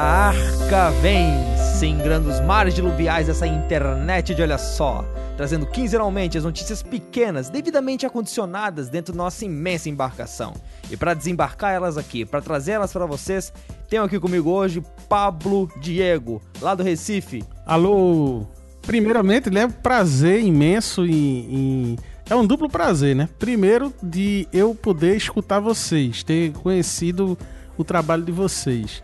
A 0.00 0.28
arca 0.28 0.90
vem, 1.02 1.28
singrando 1.76 2.30
os 2.30 2.40
mares 2.42 2.72
diluviais 2.72 3.26
dessa 3.26 3.48
internet 3.48 4.32
de 4.32 4.40
olha 4.40 4.56
só, 4.56 5.04
trazendo 5.36 5.66
quinzenalmente 5.66 6.38
as 6.38 6.44
notícias 6.44 6.84
pequenas, 6.84 7.50
devidamente 7.50 8.06
acondicionadas 8.06 8.88
dentro 8.88 9.12
da 9.12 9.24
nossa 9.24 9.44
imensa 9.44 9.88
embarcação. 9.88 10.54
E 10.88 10.96
para 10.96 11.14
desembarcar 11.14 11.74
elas 11.74 11.98
aqui, 11.98 12.24
para 12.24 12.40
trazer 12.40 12.72
elas 12.72 12.92
para 12.92 13.06
vocês, 13.06 13.52
tenho 13.88 14.04
aqui 14.04 14.20
comigo 14.20 14.48
hoje 14.50 14.84
Pablo 15.08 15.68
Diego, 15.80 16.40
lá 16.60 16.76
do 16.76 16.84
Recife. 16.84 17.42
Alô! 17.66 18.46
Primeiramente, 18.82 19.50
né, 19.50 19.66
prazer 19.66 20.40
imenso 20.44 21.04
e, 21.04 21.10
e 21.10 21.96
é 22.30 22.36
um 22.36 22.46
duplo 22.46 22.70
prazer, 22.70 23.16
né? 23.16 23.28
Primeiro 23.36 23.92
de 24.00 24.46
eu 24.52 24.76
poder 24.76 25.16
escutar 25.16 25.58
vocês, 25.58 26.22
ter 26.22 26.52
conhecido 26.52 27.36
o 27.76 27.82
trabalho 27.82 28.22
de 28.22 28.30
vocês 28.30 29.02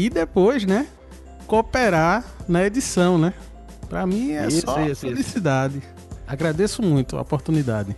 e 0.00 0.08
depois, 0.08 0.64
né, 0.64 0.86
cooperar 1.46 2.24
na 2.48 2.64
edição, 2.64 3.18
né? 3.18 3.34
Para 3.86 4.06
mim 4.06 4.30
é 4.30 4.46
isso, 4.46 4.62
só 4.62 4.80
isso, 4.80 5.02
felicidade. 5.02 5.78
Isso. 5.78 5.88
Agradeço 6.26 6.80
muito 6.80 7.18
a 7.18 7.20
oportunidade. 7.20 7.94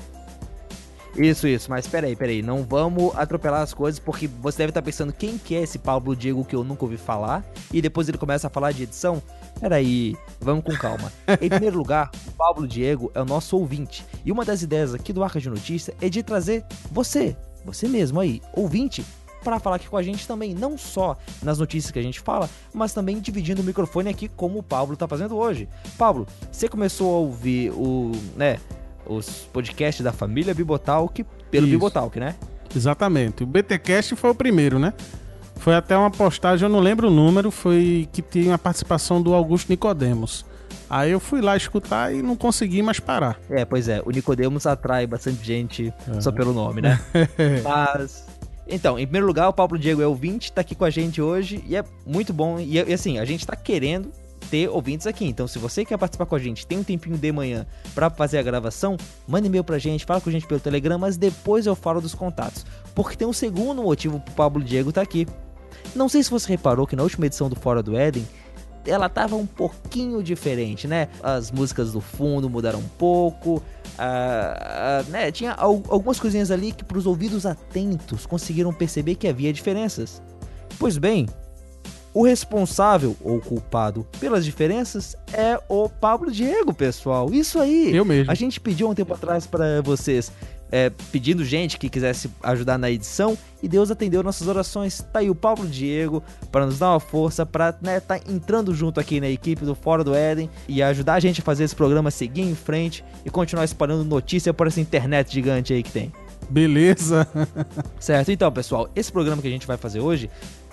Isso, 1.16 1.47
isso, 1.47 1.70
mas 1.70 1.87
peraí, 1.87 2.16
peraí, 2.16 2.42
não 2.42 2.65
vamos 2.65 3.15
atropelar 3.15 3.61
as 3.61 3.73
coisas, 3.73 4.01
porque 4.01 4.27
você 4.27 4.59
deve 4.59 4.70
estar 4.70 4.83
pensando 4.83 5.12
quem 5.12 5.38
que 5.38 5.55
é 5.55 5.62
esse 5.62 5.78
Pablo 5.78 6.16
Diego 6.16 6.45
que 6.45 6.56
eu 6.56 6.65
nunca 6.65 6.84
ouvi 6.84 6.97
falar, 6.97 7.45
e 7.73 7.80
depois 7.80 8.09
ele 8.09 8.19
começa 8.19 8.48
a 8.48 8.50
falar 8.50 8.73
de 8.73 8.83
edição. 8.83 9.23
Peraí, 9.61 10.16
vamos 10.41 10.64
com 10.64 10.73
calma. 10.73 11.12
em 11.41 11.48
primeiro 11.50 11.77
lugar, 11.77 12.11
o 12.27 12.33
Pablo 12.33 12.66
Diego 12.66 13.12
é 13.14 13.20
o 13.20 13.27
nosso 13.27 13.56
ouvinte, 13.56 14.05
e 14.25 14.33
uma 14.33 14.45
das 14.45 14.62
ideias 14.62 14.92
aqui 14.92 15.12
do 15.12 15.23
Arca 15.23 15.39
de 15.39 15.50
Notícia 15.50 15.95
é 16.00 16.09
de 16.09 16.23
trazer 16.23 16.64
você, 16.91 17.37
você 17.64 17.87
mesmo 17.87 18.19
aí, 18.19 18.41
ouvinte, 18.55 19.05
para 19.43 19.59
falar 19.59 19.77
aqui 19.77 19.89
com 19.89 19.97
a 19.97 20.03
gente 20.03 20.27
também, 20.27 20.55
não 20.55 20.79
só 20.79 21.17
nas 21.43 21.59
notícias 21.59 21.91
que 21.91 21.98
a 21.98 22.03
gente 22.03 22.21
fala, 22.21 22.48
mas 22.73 22.93
também 22.93 23.21
dividindo 23.21 23.62
o 23.62 23.65
microfone 23.65 24.09
aqui 24.09 24.29
como 24.29 24.59
o 24.59 24.62
Pablo 24.62 24.97
tá 24.97 25.07
fazendo 25.07 25.37
hoje. 25.37 25.69
Pablo, 25.99 26.27
você 26.51 26.69
começou 26.69 27.15
a 27.15 27.19
ouvir 27.19 27.71
o, 27.73 28.12
né, 28.37 28.59
os 29.07 29.49
podcasts 29.53 30.03
da 30.03 30.12
família 30.12 30.55
Bibotalk 30.55 31.25
pelo 31.51 31.67
Isso. 31.67 31.77
Bibotalk, 31.77 32.19
né? 32.19 32.37
Exatamente. 32.75 33.43
O 33.43 33.47
BTcast 33.47 34.17
foi 34.17 34.31
o 34.31 34.34
primeiro, 34.34 34.79
né? 34.79 34.95
Foi 35.56 35.75
até 35.75 35.97
uma 35.97 36.11
postagem, 36.11 36.67
eu 36.67 36.73
não 36.73 36.81
lembro 36.81 37.09
o 37.09 37.11
número, 37.11 37.51
foi 37.51 38.09
que 38.12 38.21
tinha 38.23 38.55
a 38.55 38.59
participação 38.59 39.23
do 39.23 39.34
Augusto 39.34 39.69
Nicodemos. 39.69 40.45
Aí 40.89 41.11
eu 41.11 41.21
fui 41.21 41.41
lá 41.41 41.56
escutar 41.56 42.15
e 42.15 42.21
não 42.21 42.37
consegui 42.37 42.83
mais 42.83 42.99
parar. 43.01 43.39
É, 43.49 43.65
pois 43.65 43.89
é, 43.89 44.03
o 44.05 44.11
Nicodemos 44.11 44.67
atrai 44.67 45.06
bastante 45.06 45.43
gente 45.45 45.93
é. 46.09 46.21
só 46.21 46.33
pelo 46.33 46.53
nome, 46.53 46.83
né? 46.83 47.01
Mas 47.62 48.27
então, 48.73 48.98
em 48.98 49.05
primeiro 49.05 49.27
lugar, 49.27 49.48
o 49.48 49.53
Pablo 49.53 49.78
Diego 49.78 50.01
é 50.01 50.06
ouvinte, 50.06 50.51
tá 50.51 50.62
aqui 50.62 50.75
com 50.75 50.84
a 50.84 50.91
gente 50.91 51.20
hoje 51.20 51.62
e 51.69 51.77
é 51.77 51.84
muito 52.06 52.33
bom. 52.33 52.59
E, 52.59 52.77
e 52.77 52.92
assim, 52.92 53.19
a 53.19 53.25
gente 53.25 53.47
tá 53.47 53.55
querendo 53.55 54.11
ter 54.51 54.69
ouvintes 54.69 55.06
aqui. 55.06 55.27
Então, 55.27 55.47
se 55.47 55.59
você 55.59 55.84
quer 55.84 55.98
participar 55.98 56.25
com 56.25 56.34
a 56.34 56.39
gente, 56.39 56.67
tem 56.67 56.78
um 56.78 56.83
tempinho 56.83 57.19
de 57.19 57.33
manhã 57.33 57.67
para 57.95 58.09
fazer 58.09 58.39
a 58.39 58.43
gravação, 58.43 58.97
manda 59.28 59.47
e-mail 59.47 59.62
pra 59.62 59.78
gente, 59.78 60.06
fala 60.06 60.20
com 60.20 60.31
a 60.31 60.33
gente 60.33 60.47
pelo 60.47 60.59
Telegram, 60.59 60.98
mas 60.98 61.19
depois 61.19 61.67
eu 61.67 61.75
falo 61.75 62.00
dos 62.00 62.15
contatos. 62.15 62.65
Porque 62.95 63.17
tem 63.17 63.28
um 63.28 63.33
segundo 63.33 63.83
motivo 63.83 64.19
pro 64.20 64.34
Pablo 64.34 64.65
Diego 64.65 64.91
tá 64.91 65.03
aqui. 65.03 65.27
Não 65.95 66.09
sei 66.09 66.23
se 66.23 66.31
você 66.31 66.48
reparou 66.48 66.87
que 66.87 66.97
na 66.97 67.03
última 67.03 67.27
edição 67.27 67.50
do 67.50 67.56
Fora 67.56 67.83
do 67.83 67.97
Éden, 67.97 68.27
ela 68.86 69.08
tava 69.08 69.36
um 69.36 69.47
pouquinho 69.47 70.22
diferente, 70.22 70.86
né? 70.86 71.08
As 71.22 71.50
músicas 71.50 71.92
do 71.92 72.00
fundo 72.00 72.48
mudaram 72.48 72.78
um 72.78 72.88
pouco, 72.98 73.62
Uh, 73.92 75.06
uh, 75.06 75.11
né, 75.11 75.30
tinha 75.30 75.52
algumas 75.52 76.19
coisinhas 76.19 76.50
ali 76.50 76.72
que 76.72 76.83
para 76.83 76.97
os 76.97 77.06
ouvidos 77.06 77.44
atentos 77.44 78.25
conseguiram 78.25 78.72
perceber 78.72 79.16
que 79.16 79.28
havia 79.28 79.53
diferenças. 79.53 80.22
Pois 80.78 80.97
bem, 80.97 81.28
o 82.15 82.25
responsável 82.25 83.15
ou 83.22 83.41
culpado 83.41 84.06
pelas 84.19 84.44
diferenças 84.44 85.15
é 85.32 85.60
o 85.69 85.88
Pablo 85.88 86.31
Diego, 86.31 86.72
pessoal. 86.72 87.32
Isso 87.32 87.59
aí. 87.59 87.94
Eu 87.94 88.04
mesmo. 88.04 88.31
A 88.31 88.34
gente 88.34 88.60
pediu 88.60 88.88
um 88.88 88.94
tempo 88.94 89.12
atrás 89.12 89.47
para 89.47 89.82
vocês 89.82 90.32
é, 90.72 90.91
pedindo 91.12 91.44
gente 91.44 91.78
que 91.78 91.91
quisesse 91.91 92.31
ajudar 92.43 92.78
na 92.78 92.91
edição 92.91 93.37
e 93.62 93.69
Deus 93.69 93.91
atendeu 93.91 94.22
nossas 94.22 94.49
orações. 94.49 95.05
Tá 95.12 95.19
aí 95.19 95.28
o 95.28 95.34
Paulo 95.34 95.66
Diego 95.69 96.22
para 96.50 96.65
nos 96.65 96.78
dar 96.78 96.93
uma 96.93 97.00
força, 97.00 97.44
para 97.44 97.77
né, 97.83 98.00
tá 98.00 98.19
entrando 98.27 98.75
junto 98.75 98.99
aqui 98.99 99.21
na 99.21 99.28
equipe 99.28 99.66
do 99.66 99.75
Fora 99.75 100.03
do 100.03 100.15
Éden 100.15 100.49
e 100.66 100.83
ajudar 100.83 101.15
a 101.15 101.21
gente 101.21 101.43
a 101.43 101.44
fazer 101.44 101.65
esse 101.65 101.77
programa 101.77 102.10
seguir 102.10 102.43
em 102.43 102.55
frente 102.55 103.05
e 103.25 103.31
continuar 103.31 103.65
espalhando 103.65 104.03
notícia 104.03 104.55
por 104.55 104.66
essa 104.66 104.81
internet 104.81 105.33
gigante 105.33 105.75
aí 105.75 105.83
que 105.83 105.93
tem. 105.93 106.10
Beleza. 106.49 107.28
certo, 108.00 108.33
então 108.33 108.50
pessoal, 108.50 108.89
esse 108.97 109.12
programa 109.12 109.41
que 109.41 109.49
a 109.49 109.50
gente 109.50 109.66
vai 109.66 109.77
fazer 109.77 110.00
hoje 110.00 110.28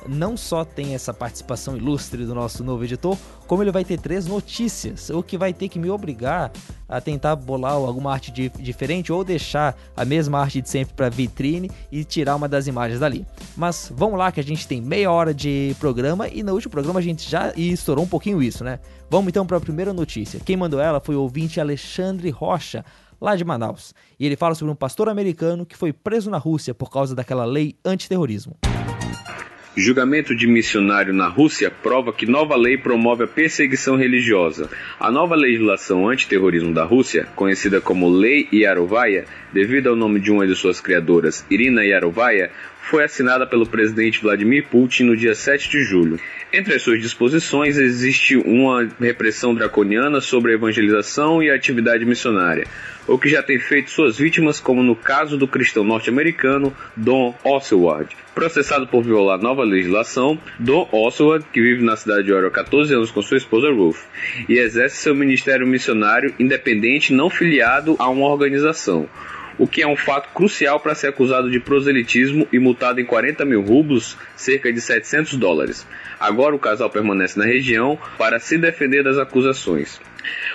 não 0.07 0.37
só 0.37 0.63
tem 0.63 0.93
essa 0.93 1.13
participação 1.13 1.75
ilustre 1.75 2.25
do 2.25 2.33
nosso 2.33 2.63
novo 2.63 2.83
editor, 2.83 3.17
como 3.47 3.63
ele 3.63 3.71
vai 3.71 3.83
ter 3.83 3.99
três 3.99 4.25
notícias, 4.25 5.09
o 5.09 5.23
que 5.23 5.37
vai 5.37 5.53
ter 5.53 5.69
que 5.69 5.79
me 5.79 5.89
obrigar 5.89 6.51
a 6.87 7.01
tentar 7.01 7.35
bolar 7.35 7.73
alguma 7.73 8.11
arte 8.11 8.31
de, 8.31 8.49
diferente 8.49 9.11
ou 9.11 9.23
deixar 9.23 9.77
a 9.95 10.05
mesma 10.05 10.39
arte 10.39 10.61
de 10.61 10.69
sempre 10.69 10.93
para 10.93 11.09
vitrine 11.09 11.69
e 11.91 12.03
tirar 12.03 12.35
uma 12.35 12.47
das 12.47 12.67
imagens 12.67 12.99
dali. 12.99 13.25
Mas 13.55 13.91
vamos 13.95 14.17
lá 14.17 14.31
que 14.31 14.39
a 14.39 14.43
gente 14.43 14.67
tem 14.67 14.81
meia 14.81 15.11
hora 15.11 15.33
de 15.33 15.75
programa 15.79 16.27
e 16.27 16.43
no 16.43 16.53
último 16.53 16.71
programa 16.71 16.99
a 16.99 17.03
gente 17.03 17.29
já 17.29 17.53
estourou 17.55 18.05
um 18.05 18.07
pouquinho 18.07 18.41
isso, 18.41 18.63
né? 18.63 18.79
Vamos 19.09 19.29
então 19.29 19.45
para 19.45 19.57
a 19.57 19.61
primeira 19.61 19.93
notícia. 19.93 20.39
Quem 20.39 20.55
mandou 20.55 20.79
ela 20.79 20.99
foi 20.99 21.15
o 21.15 21.21
ouvinte 21.21 21.59
Alexandre 21.59 22.29
Rocha 22.29 22.85
lá 23.19 23.35
de 23.35 23.43
Manaus. 23.43 23.93
E 24.19 24.25
ele 24.25 24.35
fala 24.35 24.55
sobre 24.55 24.71
um 24.71 24.75
pastor 24.75 25.09
americano 25.09 25.65
que 25.65 25.77
foi 25.77 25.91
preso 25.91 26.29
na 26.29 26.37
Rússia 26.37 26.73
por 26.73 26.89
causa 26.89 27.15
daquela 27.15 27.45
lei 27.45 27.75
antiterrorismo. 27.83 28.57
Julgamento 29.79 30.35
de 30.35 30.45
missionário 30.45 31.13
na 31.13 31.29
Rússia 31.29 31.71
prova 31.71 32.11
que 32.11 32.25
nova 32.25 32.57
lei 32.57 32.77
promove 32.77 33.23
a 33.23 33.27
perseguição 33.27 33.95
religiosa. 33.95 34.69
A 34.99 35.09
nova 35.09 35.35
legislação 35.35 36.09
antiterrorismo 36.09 36.73
da 36.73 36.83
Rússia, 36.83 37.29
conhecida 37.33 37.79
como 37.79 38.09
Lei 38.09 38.49
Yarovaya, 38.51 39.23
devido 39.53 39.87
ao 39.87 39.95
nome 39.95 40.19
de 40.19 40.31
uma 40.31 40.45
de 40.45 40.53
suas 40.53 40.81
criadoras, 40.81 41.45
Irina 41.49 41.85
Yarovaya, 41.85 42.51
foi 42.89 43.03
assinada 43.03 43.45
pelo 43.45 43.67
presidente 43.67 44.19
Vladimir 44.19 44.65
Putin 44.67 45.03
no 45.03 45.15
dia 45.15 45.35
7 45.35 45.69
de 45.69 45.83
julho. 45.83 46.19
Entre 46.51 46.73
as 46.73 46.81
suas 46.81 46.99
disposições 46.99 47.77
existe 47.77 48.35
uma 48.35 48.89
repressão 48.99 49.53
draconiana 49.53 50.19
sobre 50.19 50.51
a 50.51 50.55
evangelização 50.55 51.43
e 51.43 51.51
a 51.51 51.55
atividade 51.55 52.03
missionária, 52.03 52.65
o 53.07 53.19
que 53.19 53.29
já 53.29 53.43
tem 53.43 53.59
feito 53.59 53.91
suas 53.91 54.17
vítimas, 54.17 54.59
como 54.59 54.81
no 54.81 54.95
caso 54.95 55.37
do 55.37 55.47
cristão 55.47 55.83
norte-americano 55.83 56.75
Don 56.97 57.35
Oswald. 57.43 58.17
Processado 58.33 58.87
por 58.87 59.03
violar 59.03 59.39
nova 59.39 59.63
legislação, 59.63 60.39
Don 60.57 60.89
Oswald, 60.91 61.45
que 61.53 61.61
vive 61.61 61.83
na 61.83 61.95
cidade 61.95 62.23
de 62.23 62.33
Oro 62.33 62.47
há 62.47 62.51
14 62.51 62.91
anos 62.95 63.11
com 63.11 63.21
sua 63.21 63.37
esposa 63.37 63.69
Ruth, 63.69 63.99
e 64.47 64.57
exerce 64.57 64.97
seu 64.97 65.13
ministério 65.13 65.67
missionário 65.67 66.33
independente 66.39 67.13
não 67.13 67.29
filiado 67.29 67.95
a 67.99 68.09
uma 68.09 68.27
organização 68.27 69.07
o 69.59 69.67
que 69.67 69.81
é 69.81 69.87
um 69.87 69.95
fato 69.95 70.33
crucial 70.33 70.79
para 70.79 70.95
ser 70.95 71.07
acusado 71.07 71.51
de 71.51 71.59
proselitismo 71.59 72.47
e 72.51 72.57
multado 72.57 73.01
em 73.01 73.05
40 73.05 73.43
mil 73.43 73.61
rublos, 73.61 74.17
cerca 74.35 74.71
de 74.71 74.79
700 74.79 75.33
dólares. 75.37 75.85
Agora 76.17 76.55
o 76.55 76.59
casal 76.59 76.89
permanece 76.89 77.37
na 77.37 77.45
região 77.45 77.99
para 78.17 78.39
se 78.39 78.57
defender 78.57 79.03
das 79.03 79.17
acusações. 79.17 79.99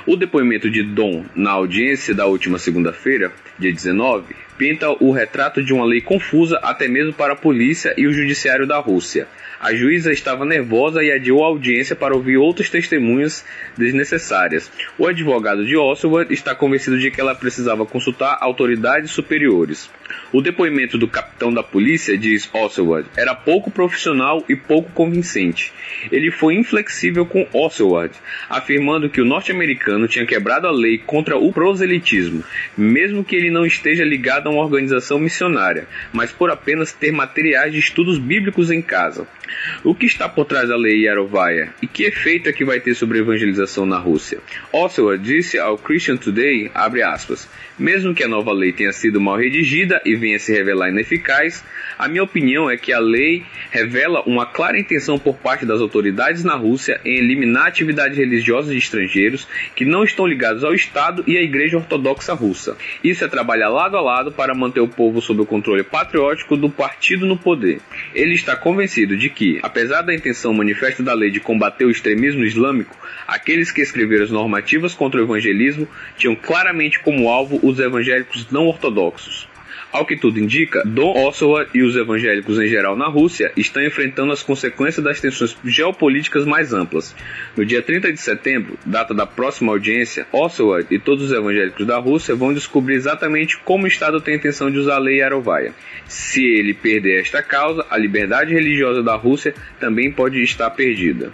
O 0.07 0.17
depoimento 0.17 0.71
de 0.71 0.83
Dom 0.83 1.25
na 1.35 1.53
audiência 1.53 2.15
da 2.15 2.27
última 2.27 2.59
segunda-feira, 2.59 3.31
dia 3.59 3.73
19, 3.73 4.35
pinta 4.57 4.91
o 4.91 5.11
retrato 5.11 5.63
de 5.63 5.73
uma 5.73 5.85
lei 5.85 6.01
confusa 6.01 6.59
até 6.63 6.89
mesmo 6.89 7.13
para 7.13 7.33
a 7.33 7.37
polícia 7.37 7.95
e 7.97 8.07
o 8.07 8.13
judiciário 8.13 8.67
da 8.67 8.79
Rússia. 8.79 9.27
A 9.61 9.75
juíza 9.75 10.13
estava 10.13 10.45
nervosa 10.45 11.03
e 11.03 11.11
adiou 11.11 11.43
a 11.43 11.47
audiência 11.47 11.97
para 11.97 12.15
ouvir 12.15 12.37
outras 12.37 12.69
testemunhas 12.69 13.45
desnecessárias. 13.79 14.71
O 14.99 15.07
advogado 15.07 15.65
de 15.65 15.75
Oswald 15.75 16.33
está 16.35 16.55
convencido 16.55 16.99
de 16.99 17.11
que 17.11 17.21
ela 17.21 17.35
precisava 17.35 17.87
consultar 17.87 18.37
autoridades 18.41 19.11
superiores. 19.11 19.91
O 20.33 20.43
depoimento 20.43 20.99
do 20.99 21.09
capitão 21.09 21.53
da 21.53 21.63
polícia, 21.63 22.19
diz 22.19 22.49
Oswald, 22.53 23.09
era 23.17 23.35
pouco 23.35 23.71
profissional 23.71 24.45
e 24.49 24.55
pouco 24.55 24.91
convincente. 24.93 25.73
Ele 26.13 26.31
foi 26.31 26.57
inflexível 26.57 27.25
com 27.25 27.47
Oswald, 27.53 28.13
afirmando 28.51 29.09
que 29.09 29.21
o 29.21 29.25
norte-americano 29.25 30.09
tinha 30.09 30.27
quebrado 30.27 30.67
a 30.67 30.73
lei 30.73 30.99
contra 30.99 31.39
o 31.39 31.53
proselitismo, 31.53 32.45
mesmo 32.77 33.25
que 33.25 33.35
ele 33.35 33.51
não 33.51 33.65
esteja 33.65 34.05
ligado 34.05 34.44
a 34.49 34.53
uma 34.53 34.63
organização 34.63 35.19
missionária, 35.19 35.87
mas 36.13 36.33
por 36.33 36.51
apenas 36.51 36.93
ter 36.93 37.13
materiais 37.13 37.73
de 37.73 37.79
estudos 37.79 38.19
bíblicos 38.19 38.71
em 38.71 38.83
casa. 38.83 39.27
O 39.83 39.95
que 39.95 40.07
está 40.07 40.29
por 40.29 40.45
trás 40.45 40.69
da 40.69 40.77
lei 40.77 41.05
Yarovaya 41.05 41.75
e 41.83 41.87
que 41.87 42.05
efeito 42.05 42.49
é 42.49 42.53
que 42.53 42.65
vai 42.65 42.81
ter 42.81 42.95
sobre 42.95 43.19
a 43.19 43.21
evangelização 43.21 43.87
na 43.87 43.99
Rússia? 43.99 44.39
Oswald 44.73 45.23
disse 45.23 45.59
ao 45.59 45.79
Christian 45.79 46.17
Today, 46.17 46.71
aspas, 47.05 47.49
mesmo 47.79 48.15
que 48.15 48.25
a 48.25 48.29
nova 48.29 48.53
lei 48.53 48.73
tenha 48.73 48.93
sido 48.93 49.21
mal 49.21 49.37
redigida 49.37 50.01
e 50.05 50.15
venha 50.15 50.39
se 50.39 50.53
revelar 50.53 50.91
ineficaz, 50.91 51.65
A 52.05 52.09
minha 52.09 52.23
opinião 52.23 52.69
é 52.69 52.77
que 52.77 52.93
a 52.93 52.99
lei 52.99 53.45
revela 53.71 54.23
uma 54.27 54.45
clara 54.45 54.79
intenção 54.79 55.19
por 55.19 55.37
parte 55.37 55.65
das 55.65 55.81
autoridades 55.81 56.45
na 56.45 56.55
Rússia 56.55 57.01
em 57.03 57.17
eliminar 57.17 57.67
atividades 57.67 58.19
religiosas 58.19 58.73
de 58.73 58.77
estrangeiros 58.77 59.49
que 59.75 59.87
não 59.87 60.05
estão 60.05 60.27
ligados 60.27 60.63
ao 60.65 60.75
Estado 60.75 61.25
e 61.27 61.39
à 61.39 61.41
Igreja 61.41 61.79
Ortodoxa 61.79 62.35
Russa. 62.35 62.77
Isso 63.03 63.25
é 63.25 63.29
trabalhar 63.29 63.71
lado 63.71 63.97
a 63.97 64.03
lado 64.03 64.31
para 64.31 64.55
manter 64.55 64.81
o 64.81 64.87
povo 64.87 65.23
sob 65.23 65.41
o 65.41 65.47
controle 65.47 65.83
patriótico 65.83 66.59
do 66.59 66.69
partido 66.69 67.25
no 67.25 67.39
poder. 67.39 67.81
Ele 68.15 68.35
está 68.35 68.55
convencido 68.55 69.17
de 69.17 69.31
que, 69.31 69.59
apesar 69.63 70.03
da 70.03 70.15
intenção 70.15 70.53
manifesta 70.53 71.03
da 71.03 71.15
lei 71.15 71.31
de 71.31 71.41
combater 71.41 71.87
o 71.87 71.91
extremismo 71.91 72.45
islâmico, 72.45 72.95
aqueles 73.27 73.73
que 73.73 73.81
escreveram 73.81 74.25
as 74.25 74.31
normativas 74.31 74.93
contra 74.93 75.23
o 75.23 75.25
evangelismo 75.25 75.89
tinham 76.19 76.37
claramente 76.37 77.01
como 77.01 77.31
alvo 77.31 77.59
os 77.63 77.79
evangélicos 77.79 78.51
não 78.51 78.67
ortodoxos. 78.67 79.54
Ao 79.95 80.05
que 80.05 80.17
tudo 80.17 80.41
indica, 80.41 80.83
Dom 80.85 81.25
Ossowa 81.25 81.69
e 81.73 81.81
os 81.81 81.95
evangélicos 81.95 82.59
em 82.59 82.67
geral 82.67 82.97
na 82.97 83.07
Rússia 83.07 83.53
estão 83.57 83.81
enfrentando 83.81 84.33
as 84.33 84.43
consequências 84.43 85.05
das 85.05 85.21
tensões 85.21 85.57
geopolíticas 85.65 86.45
mais 86.45 86.73
amplas. 86.73 87.15
No 87.57 87.65
dia 87.65 87.81
30 87.81 88.13
de 88.13 88.21
setembro, 88.21 88.77
data 88.85 89.15
da 89.15 89.25
próxima 89.25 89.71
audiência, 89.71 90.27
Ossowa 90.33 90.85
e 90.91 90.99
todos 90.99 91.27
os 91.27 91.33
evangélicos 91.33 91.87
da 91.87 91.97
Rússia 91.97 92.35
vão 92.35 92.53
descobrir 92.53 92.97
exatamente 92.97 93.57
como 93.59 93.85
o 93.85 93.87
Estado 93.87 94.21
tem 94.21 94.35
a 94.35 94.37
intenção 94.37 94.69
de 94.69 94.79
usar 94.79 94.97
a 94.97 94.99
lei 94.99 95.23
Arovaia. 95.23 95.73
Se 96.09 96.45
ele 96.45 96.75
perder 96.75 97.21
esta 97.21 97.41
causa, 97.41 97.87
a 97.89 97.97
liberdade 97.97 98.53
religiosa 98.53 99.01
da 99.01 99.15
Rússia 99.15 99.55
também 99.79 100.11
pode 100.11 100.43
estar 100.43 100.71
perdida. 100.71 101.33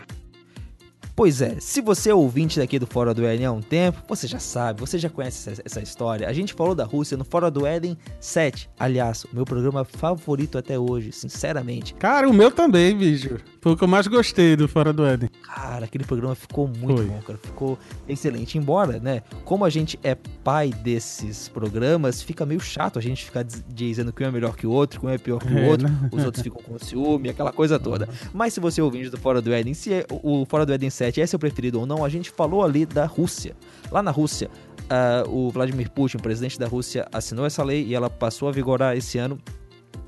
Pois 1.15 1.43
é, 1.43 1.57
se 1.61 1.81
você 1.81 2.11
é 2.11 2.15
ouvinte 2.15 2.59
daqui 2.59 2.79
do 2.79 2.87
Fora 2.87 3.13
do 3.13 3.25
Éden 3.25 3.47
há 3.47 3.53
um 3.53 3.61
tempo, 3.61 4.03
você 4.09 4.27
já 4.27 4.39
sabe, 4.39 4.81
você 4.81 4.99
já 4.99 5.09
conhece 5.09 5.51
essa, 5.51 5.63
essa, 5.65 5.81
história. 5.81 6.29
A 6.29 6.33
gente 6.33 6.55
falou 6.55 6.75
da 6.75 6.85
Rússia 6.85 7.17
no 7.17 7.25
Fora 7.25 7.51
do 7.51 7.67
Éden 7.67 7.97
7. 8.21 8.71
Aliás, 8.79 9.25
o 9.25 9.29
meu 9.33 9.45
programa 9.45 9.85
favorito 9.85 10.57
até 10.57 10.79
hoje, 10.79 11.13
sinceramente. 11.13 11.95
Cara, 11.95 12.29
o 12.29 12.33
meu 12.33 12.51
também, 12.51 12.97
bicho. 12.97 13.39
Foi 13.61 13.73
o 13.73 13.77
que 13.77 13.85
eu 13.85 13.89
mais 13.89 14.07
gostei 14.07 14.57
do 14.57 14.67
Fora 14.67 14.93
do 14.93 15.05
Éden. 15.05 15.29
Cara, 15.43 15.85
aquele 15.85 16.05
programa 16.05 16.35
ficou 16.35 16.67
muito 16.67 16.97
Foi. 16.97 17.07
bom, 17.07 17.21
cara. 17.21 17.39
Ficou 17.43 17.79
excelente. 18.09 18.57
Embora, 18.57 18.99
né, 18.99 19.23
como 19.45 19.65
a 19.65 19.71
gente 19.71 19.99
é 20.03 20.15
pai 20.43 20.71
desses 20.71 21.49
programas, 21.49 22.23
fica 22.23 22.47
meio 22.47 22.61
chato 22.61 22.99
a 22.99 23.03
gente 23.03 23.25
ficar 23.25 23.45
dizendo 23.45 24.13
que 24.13 24.25
um 24.25 24.27
é 24.27 24.31
melhor 24.31 24.57
que 24.57 24.67
o 24.67 24.71
outro, 24.71 25.01
que 25.01 25.07
um 25.07 25.11
é 25.11 25.19
pior 25.19 25.39
que 25.39 25.53
o 25.53 25.59
é, 25.59 25.69
outro, 25.69 25.89
né? 25.89 26.11
os 26.13 26.25
outros 26.25 26.43
ficam 26.43 26.63
com 26.63 26.79
ciúme, 26.79 27.29
aquela 27.29 27.53
coisa 27.53 27.79
toda. 27.79 28.09
Mas 28.33 28.55
se 28.55 28.61
você 28.61 28.81
é 28.81 28.85
ouvinte 28.85 29.11
do 29.11 29.19
Fora 29.19 29.43
do 29.43 29.53
Éden, 29.53 29.75
se 29.75 29.93
é 29.93 30.07
o 30.11 30.47
Fora 30.47 30.65
do 30.65 30.73
Éden 30.73 30.91
7 31.01 31.19
é 31.19 31.27
seu 31.27 31.39
preferido 31.39 31.81
ou 31.81 31.87
não, 31.87 32.05
a 32.05 32.11
gente 32.11 32.31
falou 32.31 32.63
ali 32.63 32.85
da 32.85 33.07
Rússia. 33.07 33.57
Lá 33.91 34.03
na 34.03 34.11
Rússia, 34.11 34.51
uh, 34.85 35.31
o 35.31 35.51
Vladimir 35.51 35.91
Putin, 35.91 36.19
presidente 36.19 36.59
da 36.59 36.67
Rússia, 36.67 37.09
assinou 37.11 37.47
essa 37.47 37.65
lei 37.65 37.87
e 37.87 37.95
ela 37.95 38.11
passou 38.11 38.51
a 38.51 38.53
vigorar 38.53 38.95
esse 38.95 39.17
ano, 39.17 39.39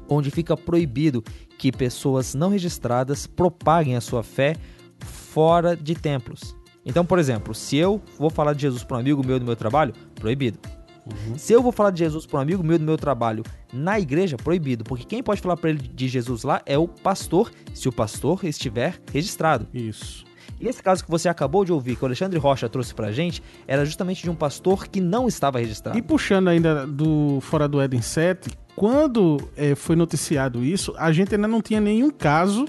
onde 0.06 0.30
fica 0.30 0.54
proibido 0.54 1.24
que 1.56 1.72
pessoas 1.72 2.34
não 2.34 2.50
registradas 2.50 3.26
propaguem 3.26 3.96
a 3.96 4.02
sua 4.02 4.22
fé 4.22 4.54
fora 5.00 5.74
de 5.74 5.94
templos. 5.94 6.54
Então, 6.84 7.06
por 7.06 7.18
exemplo, 7.18 7.54
se 7.54 7.78
eu 7.78 8.02
vou 8.18 8.28
falar 8.28 8.52
de 8.52 8.60
Jesus 8.60 8.84
para 8.84 8.98
um 8.98 9.00
amigo 9.00 9.26
meu 9.26 9.38
do 9.38 9.46
meu 9.46 9.56
trabalho, 9.56 9.94
proibido. 10.16 10.58
Uhum. 11.06 11.38
Se 11.38 11.54
eu 11.54 11.62
vou 11.62 11.72
falar 11.72 11.90
de 11.90 12.00
Jesus 12.00 12.26
para 12.26 12.38
um 12.38 12.42
amigo 12.42 12.62
meu 12.62 12.78
do 12.78 12.84
meu 12.84 12.98
trabalho 12.98 13.42
na 13.72 13.98
igreja, 13.98 14.36
proibido, 14.36 14.84
porque 14.84 15.06
quem 15.06 15.22
pode 15.22 15.40
falar 15.40 15.56
para 15.56 15.70
ele 15.70 15.78
de 15.80 16.06
Jesus 16.06 16.42
lá 16.42 16.60
é 16.66 16.76
o 16.76 16.86
pastor, 16.86 17.50
se 17.72 17.88
o 17.88 17.92
pastor 17.92 18.44
estiver 18.44 19.00
registrado. 19.10 19.66
Isso. 19.72 20.30
E 20.62 20.68
esse 20.68 20.80
caso 20.80 21.04
que 21.04 21.10
você 21.10 21.28
acabou 21.28 21.64
de 21.64 21.72
ouvir, 21.72 21.96
que 21.96 22.04
o 22.04 22.06
Alexandre 22.06 22.38
Rocha 22.38 22.68
trouxe 22.68 22.94
pra 22.94 23.10
gente, 23.10 23.42
era 23.66 23.84
justamente 23.84 24.22
de 24.22 24.30
um 24.30 24.34
pastor 24.34 24.86
que 24.86 25.00
não 25.00 25.26
estava 25.26 25.58
registrado. 25.58 25.98
E 25.98 26.00
puxando 26.00 26.46
ainda 26.46 26.86
do 26.86 27.40
Fora 27.40 27.66
do 27.66 27.80
Éden 27.80 28.00
7, 28.00 28.48
quando 28.76 29.50
é, 29.56 29.74
foi 29.74 29.96
noticiado 29.96 30.64
isso, 30.64 30.94
a 30.96 31.10
gente 31.10 31.34
ainda 31.34 31.48
não 31.48 31.60
tinha 31.60 31.80
nenhum 31.80 32.10
caso 32.10 32.64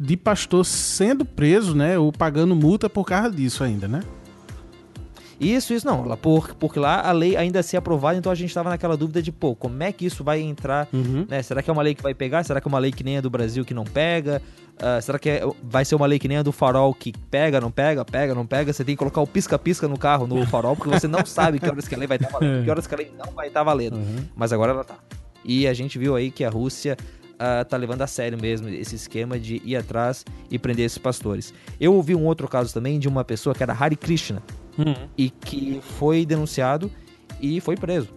de 0.00 0.16
pastor 0.16 0.64
sendo 0.64 1.22
preso, 1.22 1.74
né, 1.74 1.98
ou 1.98 2.10
pagando 2.10 2.56
multa 2.56 2.88
por 2.88 3.04
causa 3.04 3.30
disso 3.30 3.62
ainda, 3.62 3.86
né? 3.86 4.00
Isso, 5.40 5.72
isso 5.72 5.86
não. 5.86 6.16
Por, 6.16 6.54
porque 6.54 6.78
lá 6.78 7.00
a 7.00 7.12
lei 7.12 7.36
ainda 7.36 7.62
ser 7.62 7.76
aprovada, 7.76 8.18
então 8.18 8.30
a 8.30 8.34
gente 8.34 8.48
estava 8.48 8.70
naquela 8.70 8.96
dúvida 8.96 9.22
de, 9.22 9.30
pô, 9.30 9.54
como 9.54 9.82
é 9.82 9.92
que 9.92 10.04
isso 10.04 10.24
vai 10.24 10.40
entrar? 10.40 10.88
Uhum. 10.92 11.26
Né? 11.28 11.42
Será 11.42 11.62
que 11.62 11.70
é 11.70 11.72
uma 11.72 11.82
lei 11.82 11.94
que 11.94 12.02
vai 12.02 12.14
pegar? 12.14 12.42
Será 12.44 12.60
que 12.60 12.66
é 12.66 12.70
uma 12.70 12.78
lei 12.78 12.90
que 12.90 13.04
nem 13.04 13.18
a 13.18 13.20
do 13.20 13.30
Brasil 13.30 13.64
que 13.64 13.72
não 13.72 13.84
pega? 13.84 14.42
Uh, 14.76 15.02
será 15.02 15.18
que 15.18 15.28
é, 15.28 15.42
vai 15.62 15.84
ser 15.84 15.94
uma 15.96 16.06
lei 16.06 16.18
que 16.18 16.28
nem 16.28 16.38
a 16.38 16.42
do 16.42 16.52
farol 16.52 16.94
que 16.94 17.12
pega, 17.30 17.60
não 17.60 17.70
pega, 17.70 18.04
pega, 18.04 18.34
não 18.34 18.46
pega? 18.46 18.72
Você 18.72 18.84
tem 18.84 18.94
que 18.94 18.98
colocar 18.98 19.20
o 19.20 19.26
pisca-pisca 19.26 19.88
no 19.88 19.98
carro, 19.98 20.26
no 20.26 20.44
farol, 20.46 20.76
porque 20.76 20.90
você 20.90 21.08
não 21.08 21.24
sabe 21.24 21.58
que 21.58 21.68
horas 21.68 21.86
que 21.86 21.94
a 21.94 21.98
lei 21.98 22.06
vai 22.06 22.16
estar 22.16 22.28
tá 22.28 22.38
valendo, 22.38 22.64
que 22.64 22.70
horas 22.70 22.86
que 22.86 22.94
a 22.94 22.98
lei 22.98 23.12
não 23.16 23.32
vai 23.32 23.48
estar 23.48 23.60
tá 23.60 23.64
valendo. 23.64 23.96
Uhum. 23.96 24.24
Mas 24.36 24.52
agora 24.52 24.72
ela 24.72 24.84
tá. 24.84 24.96
E 25.44 25.66
a 25.66 25.74
gente 25.74 25.98
viu 25.98 26.14
aí 26.14 26.30
que 26.30 26.44
a 26.44 26.50
Rússia 26.50 26.96
uh, 27.34 27.64
tá 27.64 27.76
levando 27.76 28.02
a 28.02 28.06
sério 28.06 28.38
mesmo 28.40 28.68
esse 28.68 28.94
esquema 28.94 29.38
de 29.38 29.60
ir 29.64 29.76
atrás 29.76 30.24
e 30.50 30.58
prender 30.58 30.86
esses 30.86 30.98
pastores. 30.98 31.52
Eu 31.80 31.94
ouvi 31.94 32.14
um 32.14 32.24
outro 32.24 32.46
caso 32.46 32.72
também 32.72 32.98
de 32.98 33.08
uma 33.08 33.24
pessoa 33.24 33.54
que 33.54 33.62
era 33.62 33.72
Hari 33.72 33.96
Krishna 33.96 34.42
uhum. 34.78 35.08
e 35.16 35.28
que 35.30 35.80
foi 35.98 36.24
denunciado 36.24 36.90
e 37.40 37.60
foi 37.60 37.76
preso. 37.76 38.08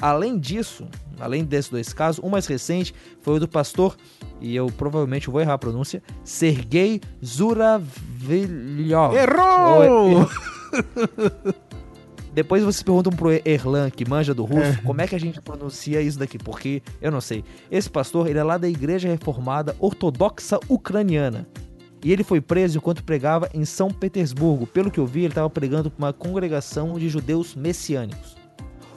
Além 0.00 0.38
disso, 0.38 0.88
além 1.18 1.44
desses 1.44 1.70
dois 1.70 1.92
casos, 1.92 2.24
o 2.24 2.28
mais 2.30 2.46
recente 2.46 2.94
foi 3.20 3.34
o 3.36 3.40
do 3.40 3.46
pastor, 3.46 3.96
e 4.40 4.56
eu 4.56 4.66
provavelmente 4.68 5.28
vou 5.28 5.40
errar 5.40 5.54
a 5.54 5.58
pronúncia, 5.58 6.02
Sergei 6.24 7.00
Zuravyov. 7.22 9.14
Errou! 9.14 10.26
Depois 12.32 12.62
vocês 12.62 12.82
perguntam 12.82 13.12
pro 13.12 13.30
Erlan, 13.44 13.90
que 13.90 14.08
manja 14.08 14.32
do 14.32 14.44
russo, 14.44 14.78
é. 14.78 14.82
como 14.84 15.00
é 15.00 15.06
que 15.06 15.16
a 15.16 15.20
gente 15.20 15.40
pronuncia 15.40 16.00
isso 16.00 16.18
daqui, 16.18 16.38
porque 16.38 16.80
eu 17.02 17.10
não 17.10 17.20
sei. 17.20 17.44
Esse 17.70 17.90
pastor, 17.90 18.28
ele 18.28 18.38
é 18.38 18.44
lá 18.44 18.56
da 18.56 18.68
Igreja 18.68 19.08
Reformada 19.08 19.74
Ortodoxa 19.80 20.58
Ucraniana. 20.68 21.46
E 22.02 22.12
ele 22.12 22.24
foi 22.24 22.40
preso 22.40 22.78
enquanto 22.78 23.04
pregava 23.04 23.48
em 23.52 23.64
São 23.64 23.90
Petersburgo. 23.90 24.66
Pelo 24.66 24.90
que 24.90 24.98
eu 24.98 25.06
vi, 25.06 25.20
ele 25.20 25.28
estava 25.28 25.50
pregando 25.50 25.90
para 25.90 26.06
uma 26.06 26.12
congregação 26.12 26.98
de 26.98 27.08
judeus 27.08 27.54
messiânicos. 27.54 28.36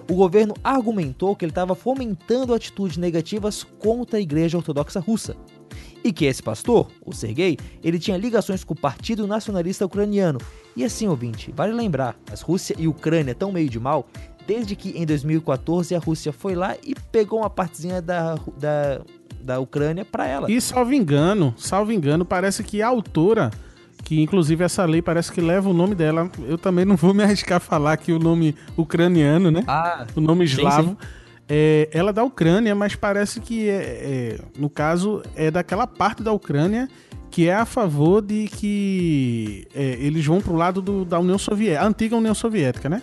O 0.10 0.16
governo 0.16 0.54
argumentou 0.64 1.36
que 1.36 1.46
ele 1.46 1.52
estava 1.52 1.76
fomentando 1.76 2.54
atitudes 2.54 2.98
negativas 2.98 3.64
contra 3.64 4.18
a 4.18 4.22
Igreja 4.22 4.58
Ortodoxa 4.58 5.00
Russa. 5.00 5.36
E 6.04 6.12
que 6.12 6.26
esse 6.26 6.44
pastor, 6.44 6.90
o 7.06 7.14
Sergei, 7.14 7.58
ele 7.82 7.98
tinha 7.98 8.18
ligações 8.18 8.64
com 8.64 8.74
o 8.74 8.80
Partido 8.80 9.26
Nacionalista 9.26 9.86
Ucraniano. 9.86 10.40
E 10.76 10.84
assim, 10.84 11.08
ouvinte, 11.08 11.54
vale 11.56 11.72
lembrar, 11.72 12.18
as 12.30 12.42
Rússia 12.42 12.76
e 12.78 12.88
Ucrânia 12.90 13.32
estão 13.32 13.52
meio 13.52 13.70
de 13.70 13.80
mal 13.80 14.06
desde 14.46 14.76
que 14.76 14.90
em 14.90 15.06
2014 15.06 15.96
a 15.96 16.00
Rússia 16.00 16.34
foi 16.34 16.56
lá 16.56 16.76
e 16.84 16.94
pegou 17.12 17.40
uma 17.40 17.50
partezinha 17.50 18.02
da, 18.02 18.36
da 18.58 19.02
da 19.44 19.60
Ucrânia 19.60 20.06
para 20.06 20.28
ela. 20.28 20.52
E 20.52 20.60
salvo 20.60 20.94
engano, 20.94 21.54
salvo 21.58 21.92
engano, 21.92 22.26
parece 22.26 22.64
que 22.64 22.82
a 22.82 22.88
autora, 22.88 23.52
que 24.04 24.22
inclusive 24.22 24.64
essa 24.64 24.86
lei 24.86 25.02
parece 25.02 25.32
que 25.32 25.42
leva 25.42 25.70
o 25.70 25.74
nome 25.74 25.96
dela, 25.96 26.30
eu 26.48 26.58
também 26.58 26.86
não 26.86 26.96
vou 26.96 27.14
me 27.14 27.24
arriscar 27.24 27.58
a 27.58 27.60
falar 27.60 27.98
que 27.98 28.12
o 28.12 28.20
nome 28.20 28.56
ucraniano, 28.78 29.52
né? 29.52 29.64
Ah, 29.68 30.06
o 30.16 30.22
nome 30.22 30.46
eslavo. 30.46 30.90
Sim, 30.90 30.98
sim. 31.00 31.08
É, 31.50 31.90
ela 31.92 32.12
é 32.12 32.14
da 32.14 32.24
Ucrânia, 32.24 32.74
mas 32.74 32.96
parece 32.96 33.42
que, 33.42 33.68
é, 33.68 33.74
é, 33.74 34.40
no 34.58 34.70
caso, 34.70 35.22
é 35.36 35.52
daquela 35.52 35.86
parte 35.86 36.24
da 36.24 36.32
Ucrânia 36.32 36.88
que 37.34 37.50
é 37.50 37.56
a 37.56 37.66
favor 37.66 38.22
de 38.22 38.48
que 38.48 39.68
é, 39.74 39.98
eles 40.00 40.24
vão 40.24 40.40
pro 40.40 40.54
lado 40.56 40.84
do, 40.84 41.04
da 41.04 41.20
União 41.20 41.40
Soviética, 41.40 41.84
a 41.84 41.88
antiga 41.88 42.16
União 42.16 42.36
Soviética, 42.36 42.88
né? 42.88 43.02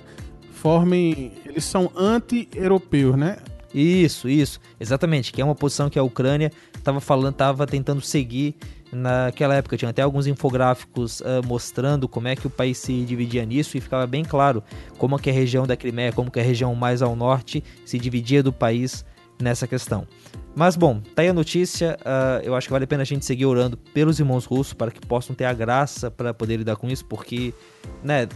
Formem. 0.53 1.33
Eles 1.45 1.65
são 1.65 1.91
anti-europeus, 1.97 3.17
né? 3.17 3.39
Isso, 3.73 4.29
isso, 4.29 4.61
exatamente, 4.81 5.33
que 5.33 5.41
é 5.41 5.45
uma 5.45 5.55
posição 5.55 5.89
que 5.89 5.99
a 5.99 6.03
Ucrânia 6.03 6.51
estava 6.77 7.01
falando, 7.01 7.33
estava 7.33 7.67
tentando 7.67 8.01
seguir 8.01 8.57
naquela 8.93 9.55
época. 9.55 9.77
Tinha 9.77 9.91
até 9.91 10.03
alguns 10.03 10.27
infográficos 10.27 11.21
uh, 11.21 11.47
mostrando 11.47 12.09
como 12.09 12.29
é 12.29 12.35
que 12.35 12.47
o 12.47 12.51
país 12.51 12.79
se 12.79 13.05
dividia 13.05 13.45
nisso 13.45 13.77
e 13.77 13.81
ficava 13.81 14.07
bem 14.07 14.25
claro 14.25 14.63
como 14.99 15.19
que 15.19 15.31
a 15.31 15.33
região 15.33 15.67
da 15.67 15.77
Crimeia, 15.77 16.13
como 16.13 16.31
que 16.31 16.41
a 16.41 16.43
região 16.43 16.75
mais 16.75 17.01
ao 17.01 17.15
norte 17.15 17.63
se 17.85 17.99
dividia 17.99 18.43
do 18.43 18.53
país 18.53 19.05
nessa 19.41 19.67
questão. 19.67 20.07
Mas 20.55 20.77
bom, 20.77 21.01
tá 21.15 21.23
aí 21.23 21.29
a 21.29 21.33
notícia. 21.33 21.97
Uh, 22.01 22.45
eu 22.45 22.55
acho 22.57 22.67
que 22.67 22.73
vale 22.73 22.85
a 22.85 22.89
pena 22.89 23.03
a 23.03 23.07
gente 23.07 23.25
seguir 23.25 23.47
orando 23.47 23.77
pelos 23.77 24.19
irmãos 24.19 24.45
russos 24.45 24.73
para 24.73 24.91
que 24.91 25.01
possam 25.01 25.35
ter 25.35 25.45
a 25.45 25.53
graça 25.53 26.11
para 26.11 26.35
poder 26.35 26.57
lidar 26.57 26.77
com 26.77 26.89
isso, 26.89 27.05
porque, 27.05 27.55
né, 28.03 28.29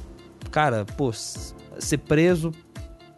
cara, 0.51 0.85
pô, 0.85 1.13
ser 1.13 1.99
preso 1.99 2.53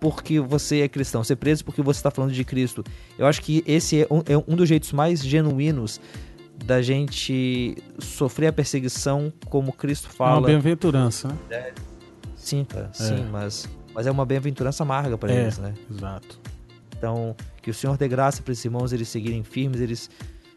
porque 0.07 0.39
você 0.39 0.83
é 0.83 0.89
cristão, 0.89 1.25
ser 1.25 1.35
preso 1.35 1.65
porque 1.65 1.83
você 1.83 1.99
está 1.99 2.13
falando 2.13 2.33
de 2.33 2.45
Cristo. 2.45 2.85
Eu 3.19 3.27
acho 3.27 3.43
que 3.43 3.65
esse 3.67 4.03
é 4.03 4.07
um, 4.09 4.23
é 4.25 4.39
um 4.47 4.55
dos 4.55 4.69
jeitos 4.69 4.93
mais 4.93 5.21
genuínos 5.21 6.01
da 6.65 6.81
gente 6.81 7.77
sofrer 7.99 8.47
a 8.47 8.53
perseguição 8.53 9.33
como 9.47 9.73
Cristo 9.73 10.09
fala. 10.09 10.39
Uma 10.39 10.47
bem-aventurança, 10.47 11.27
né? 11.27 11.37
É, 11.51 11.73
sim, 12.37 12.65
cara, 12.65 12.89
é. 12.89 12.95
sim, 12.95 13.27
mas, 13.33 13.69
mas 13.93 14.07
é 14.07 14.11
uma 14.13 14.25
bem-aventurança 14.25 14.85
amarga 14.85 15.19
para 15.19 15.33
é, 15.33 15.41
eles, 15.41 15.59
né? 15.59 15.75
Exato. 15.91 16.39
Então, 16.97 17.35
que 17.61 17.69
o 17.69 17.75
Senhor 17.75 17.99
dê 17.99 18.07
graça 18.07 18.41
para 18.45 18.53
esses 18.53 18.65
irmãos, 18.65 18.93
eles 18.93 19.09
seguirem 19.09 19.43
firmes, 19.43 19.81
eles 19.81 20.09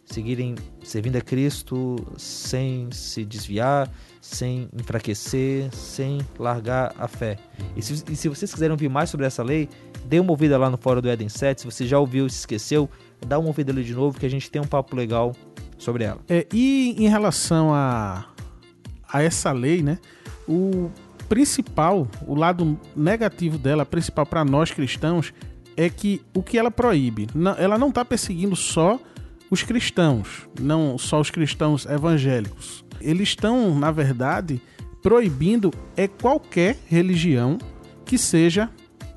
seguirem 0.10 0.56
servindo 0.84 1.18
a 1.18 1.22
Cristo 1.22 1.96
sem 2.18 2.92
se 2.92 3.24
desviar, 3.24 3.89
sem 4.20 4.68
enfraquecer, 4.74 5.74
sem 5.74 6.20
largar 6.38 6.94
a 6.98 7.08
fé. 7.08 7.38
E 7.75 7.82
se, 7.82 8.04
e 8.10 8.16
se 8.16 8.28
vocês 8.28 8.51
quiserem 8.51 8.72
ouvir 8.72 8.89
mais 8.89 9.10
sobre 9.10 9.25
essa 9.25 9.44
lei, 9.44 9.70
dê 10.06 10.20
uma 10.20 10.32
ouvida 10.32 10.58
lá 10.58 10.70
no 10.70 10.78
Fórum 10.78 11.01
do 11.01 11.10
Eden 11.10 11.30
7. 11.30 11.62
Se 11.62 11.66
você 11.66 11.86
já 11.86 12.00
ouviu 12.00 12.25
e 12.25 12.30
se 12.30 12.39
esqueceu, 12.39 12.89
dá 13.25 13.38
uma 13.38 13.48
ouvida 13.48 13.72
ali 13.72 13.84
de 13.84 13.94
novo 13.94 14.20
que 14.20 14.25
a 14.25 14.30
gente 14.30 14.50
tem 14.50 14.62
um 14.62 14.68
papo 14.68 14.96
legal 14.96 15.36
sobre 15.78 16.04
ela. 16.04 16.20
É, 16.28 16.46
e 16.51 16.96
em 16.98 17.08
relação 17.08 17.74
a, 17.74 18.25
a 19.12 19.22
essa 19.22 19.51
lei, 19.51 19.84
né? 19.84 20.00
O 20.48 20.89
principal, 21.28 22.08
o 22.25 22.34
lado 22.34 22.80
negativo 22.96 23.60
dela, 23.60 23.86
principal 23.86 24.25
para 24.25 24.44
nós 24.44 24.72
cristãos, 24.72 25.32
é 25.78 25.88
que 25.88 26.22
o 26.34 26.42
que 26.42 26.58
ela 26.58 26.72
proíbe, 26.72 27.28
ela 27.58 27.78
não 27.78 27.89
está 27.89 28.04
perseguindo 28.04 28.56
só 28.56 29.00
os 29.50 29.63
cristãos, 29.63 30.48
não 30.60 30.98
só 30.98 31.20
os 31.20 31.32
cristãos 31.32 31.86
evangélicos. 31.86 32.84
Eles 33.01 33.29
estão, 33.29 33.77
na 33.77 33.91
verdade, 33.91 34.62
proibindo 35.01 35.72
é 35.96 36.08
qualquer 36.08 36.77
religião 36.88 37.58
que 38.06 38.18
seja 38.18 38.70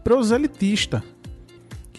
proselitista. 0.04 1.02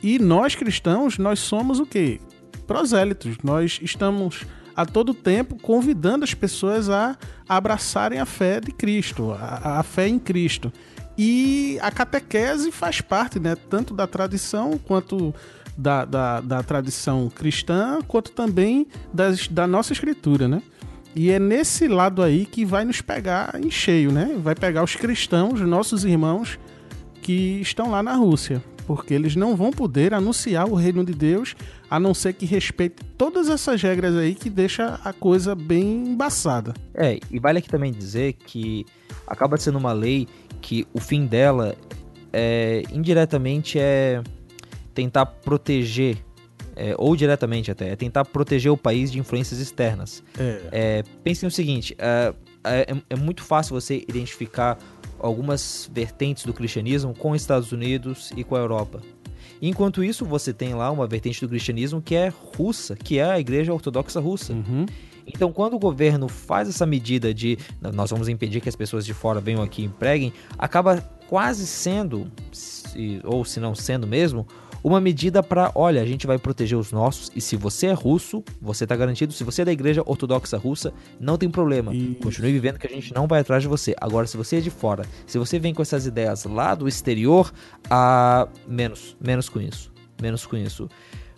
E 0.02 0.20
nós 0.20 0.56
cristãos, 0.56 1.18
nós 1.18 1.40
somos 1.40 1.80
o 1.80 1.86
quê? 1.86 2.20
Prosélitos. 2.68 3.38
Nós 3.44 3.80
estamos 3.82 4.46
a 4.76 4.86
todo 4.86 5.14
tempo 5.14 5.56
convidando 5.56 6.24
as 6.24 6.34
pessoas 6.34 6.90
a 6.90 7.18
abraçarem 7.48 8.20
a 8.20 8.26
fé 8.26 8.60
de 8.60 8.72
Cristo, 8.72 9.32
a, 9.32 9.80
a 9.80 9.84
fé 9.84 10.08
em 10.08 10.20
Cristo. 10.20 10.72
E 11.18 11.78
a 11.82 11.92
catequese 11.92 12.72
faz 12.72 13.00
parte, 13.00 13.40
né, 13.40 13.56
tanto 13.56 13.94
da 13.94 14.08
tradição 14.08 14.80
quanto 14.80 15.34
da, 15.78 16.06
da, 16.06 16.42
da 16.42 16.64
tradição 16.64 17.30
cristã, 17.30 18.00
quanto 18.08 18.32
também 18.32 18.88
das, 19.14 19.48
da 19.48 19.66
nossa 19.68 19.94
escritura, 19.94 20.48
né? 20.48 20.62
E 21.16 21.30
é 21.30 21.38
nesse 21.38 21.88
lado 21.88 22.24
aí 22.24 22.46
que 22.46 22.66
vai 22.66 22.84
nos 22.84 23.02
pegar 23.02 23.60
em 23.62 23.70
cheio, 23.70 24.12
né? 24.12 24.36
Vai 24.40 24.56
pegar 24.56 24.84
os 24.84 24.96
cristãos, 24.96 25.62
nossos 25.62 26.04
irmãos 26.04 26.60
que 27.22 27.62
estão 27.62 27.92
lá 27.92 28.02
na 28.02 28.16
Rússia, 28.16 28.64
porque 28.88 29.14
eles 29.14 29.36
não 29.36 29.56
vão 29.56 29.72
poder 29.72 30.14
anunciar 30.14 30.68
o 30.68 30.74
reino 30.74 31.06
de 31.06 31.14
Deus 31.14 31.56
a 31.90 32.00
não 32.00 32.14
ser 32.14 32.34
que 32.34 32.46
respeite 32.46 32.96
todas 33.18 33.48
essas 33.48 33.82
regras 33.82 34.16
aí 34.16 34.34
que 34.34 34.50
deixa 34.50 35.00
a 35.04 35.14
coisa 35.14 35.54
bem 35.54 36.08
embaçada. 36.08 36.74
É, 36.94 37.20
e 37.30 37.40
vale 37.40 37.60
aqui 37.60 37.70
também 37.70 37.92
dizer 37.92 38.34
que 38.34 38.84
acaba 39.28 39.56
sendo 39.58 39.78
uma 39.78 39.94
lei 39.94 40.28
que 40.62 40.88
o 40.94 41.00
fim 41.00 41.26
dela 41.26 41.76
é 42.32 42.82
indiretamente 42.92 43.78
é 43.78 44.22
tentar 44.94 45.26
proteger 45.26 46.18
é, 46.76 46.96
ou 46.98 47.16
diretamente 47.16 47.70
até, 47.72 47.90
é 47.90 47.96
tentar 47.96 48.26
proteger 48.26 48.72
o 48.72 48.78
país 48.78 49.12
de 49.12 49.20
influências 49.20 49.60
externas. 49.60 50.24
É. 50.38 50.62
É, 50.72 51.04
pensem 51.24 51.48
o 51.48 51.52
seguinte: 51.52 51.96
é, 52.00 52.34
é, 52.64 52.96
é, 53.10 53.16
muito 53.16 53.44
fácil 53.44 53.80
você 53.80 53.98
identificar 54.08 54.78
algumas 55.20 55.90
vertentes 55.94 56.46
do 56.46 56.54
cristianismo 56.54 57.14
com 57.14 57.32
os 57.32 57.42
Estados 57.42 57.72
Unidos 57.72 58.32
e 58.36 58.44
com 58.44 58.56
a 58.56 58.60
Europa. 58.60 59.02
Enquanto 59.62 60.04
isso, 60.04 60.26
você 60.26 60.52
tem 60.52 60.74
lá 60.74 60.92
uma 60.92 61.08
vertente 61.08 61.40
do 61.40 61.48
cristianismo 61.48 62.02
que 62.02 62.16
é 62.16 62.28
russa, 62.58 62.96
que 62.96 63.20
é 63.20 63.24
a 63.24 63.40
Igreja 63.40 63.74
Ortodoxa 63.74 64.20
Russa. 64.20 64.52
Uhum. 64.52 64.86
Então, 65.26 65.54
quando 65.54 65.76
o 65.76 65.80
governo 65.80 66.28
faz 66.28 66.68
essa 66.68 66.86
medida 66.86 67.34
de 67.34 67.58
nós 67.82 68.10
vamos 68.10 68.28
impedir 68.28 68.60
que 68.60 68.68
as 68.68 68.76
pessoas 68.76 69.06
de 69.06 69.14
fora 69.14 69.40
venham 69.40 69.64
aqui 69.64 69.84
e 69.84 69.86
empreguem, 69.86 70.34
acaba 70.58 71.02
quase 71.30 71.66
sendo, 71.66 72.30
ou 73.24 73.46
se 73.46 73.62
não 73.62 73.74
sendo 73.74 74.06
mesmo, 74.06 74.46
uma 74.84 75.00
medida 75.00 75.42
para, 75.42 75.72
olha, 75.74 76.02
a 76.02 76.06
gente 76.06 76.28
vai 76.28 76.38
proteger 76.38 76.78
os 76.78 76.92
nossos 76.92 77.32
e 77.34 77.40
se 77.40 77.56
você 77.56 77.88
é 77.88 77.94
russo, 77.94 78.44
você 78.62 78.84
está 78.84 78.96
garantido. 78.96 79.32
Se 79.32 79.44
você 79.44 79.62
é 79.62 79.66
da 79.66 79.72
igreja 79.72 80.04
ortodoxa 80.06 80.58
russa, 80.58 80.94
não 81.20 81.38
tem 81.38 81.50
problema. 81.50 81.96
Isso. 81.96 82.16
Continue 82.16 82.52
vivendo 82.52 82.78
que 82.78 82.88
a 82.88 82.90
gente 82.90 83.14
não 83.14 83.26
vai 83.26 83.40
atrás 83.40 83.64
de 83.64 83.70
você. 83.70 83.96
Agora, 84.00 84.28
se 84.28 84.36
você 84.36 84.58
é 84.58 84.60
de 84.60 84.70
fora, 84.70 85.06
se 85.26 85.38
você 85.38 85.58
vem 85.58 85.74
com 85.74 85.82
essas 85.82 86.06
ideias 86.06 86.44
lá 86.44 86.76
do 86.76 86.88
exterior, 86.88 87.52
a 87.90 88.48
menos, 88.68 89.16
menos 89.26 89.48
com 89.48 89.62
isso, 89.62 89.92
menos 90.22 90.46
com 90.46 90.58
isso. 90.58 90.90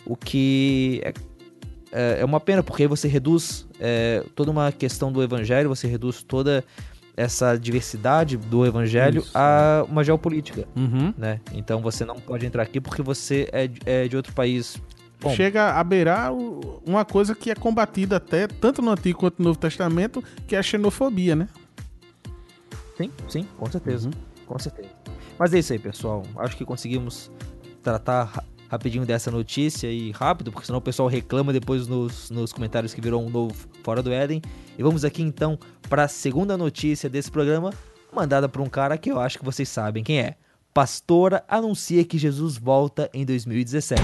O 0.06 0.16
que 0.16 1.02
é, 1.04 1.14
é, 1.92 2.22
é 2.22 2.26
uma 2.26 2.40
pena 2.40 2.64
porque 2.64 2.84
aí 2.84 2.88
você 2.88 3.08
reduz 3.08 3.68
é, 3.80 4.24
toda 4.36 4.50
uma 4.50 4.72
questão 4.72 5.12
do 5.12 5.22
evangelho, 5.22 5.70
você 5.70 5.88
reduz 5.88 6.24
toda 6.24 6.64
essa 7.18 7.58
diversidade 7.58 8.38
do 8.38 8.66
evangelho 8.66 9.22
Isso, 9.22 9.32
a 9.34 9.86
uma 9.90 10.04
geopolítica, 10.04 10.68
uhum. 10.76 11.14
né? 11.18 11.40
Então 11.54 11.82
você 11.82 12.04
não 12.04 12.16
pode 12.16 12.46
entrar 12.46 12.64
aqui 12.64 12.82
porque 12.82 13.02
você 13.02 13.48
é, 13.52 13.70
é 13.86 14.08
de 14.08 14.18
outro 14.18 14.34
país. 14.34 14.82
Bom, 15.22 15.34
Chega 15.34 15.72
a 15.72 15.84
beirar 15.84 16.34
uma 16.86 17.06
coisa 17.06 17.34
que 17.34 17.50
é 17.50 17.56
combatida 17.56 18.18
até 18.18 18.48
tanto 18.48 18.82
no 18.82 18.92
Antigo 18.92 19.20
quanto 19.20 19.40
no 19.40 19.46
Novo 19.46 19.60
Testamento, 19.60 20.24
que 20.46 20.56
é 20.56 20.60
a 20.60 20.64
xenofobia, 20.64 21.36
né? 21.36 21.48
Sim, 22.98 23.12
sim, 23.28 23.48
com 23.58 23.66
certeza, 23.72 24.08
uhum. 24.08 24.14
com 24.46 24.60
certeza. 24.60 24.90
Mas 25.40 25.54
é 25.54 25.60
isso 25.60 25.74
aí, 25.74 25.80
pessoal. 25.80 26.24
Acho 26.38 26.56
que 26.56 26.66
conseguimos 26.66 27.32
tratar 27.82 28.44
rapidinho 28.70 29.06
dessa 29.06 29.32
notícia 29.32 29.88
e 29.88 30.12
rápido, 30.12 30.52
porque 30.52 30.66
senão 30.66 30.80
o 30.80 30.82
pessoal 30.82 31.08
reclama 31.08 31.54
depois 31.54 31.88
nos, 31.88 32.30
nos 32.30 32.52
comentários 32.52 32.94
que 32.94 33.02
virou 33.02 33.24
um 33.24 33.30
novo 33.30 33.56
Fora 33.84 34.02
do 34.02 34.12
Éden. 34.12 34.42
E 34.78 34.84
vamos 34.84 35.06
aqui 35.06 35.22
então 35.22 35.58
para 35.90 36.04
a 36.04 36.08
segunda 36.08 36.58
notícia 36.58 37.10
desse 37.10 37.32
programa, 37.32 37.72
mandada 38.14 38.50
por 38.50 38.62
um 38.62 38.70
cara 38.70 38.98
que 38.98 39.12
eu 39.12 39.20
acho 39.20 39.40
que 39.40 39.46
vocês 39.46 39.70
sabem 39.70 40.04
quem 40.04 40.20
é. 40.20 40.36
Pastora 40.74 41.44
anuncia 41.48 42.04
que 42.04 42.18
Jesus 42.18 42.58
volta 42.58 43.10
em 43.14 43.26
2017. 43.26 44.02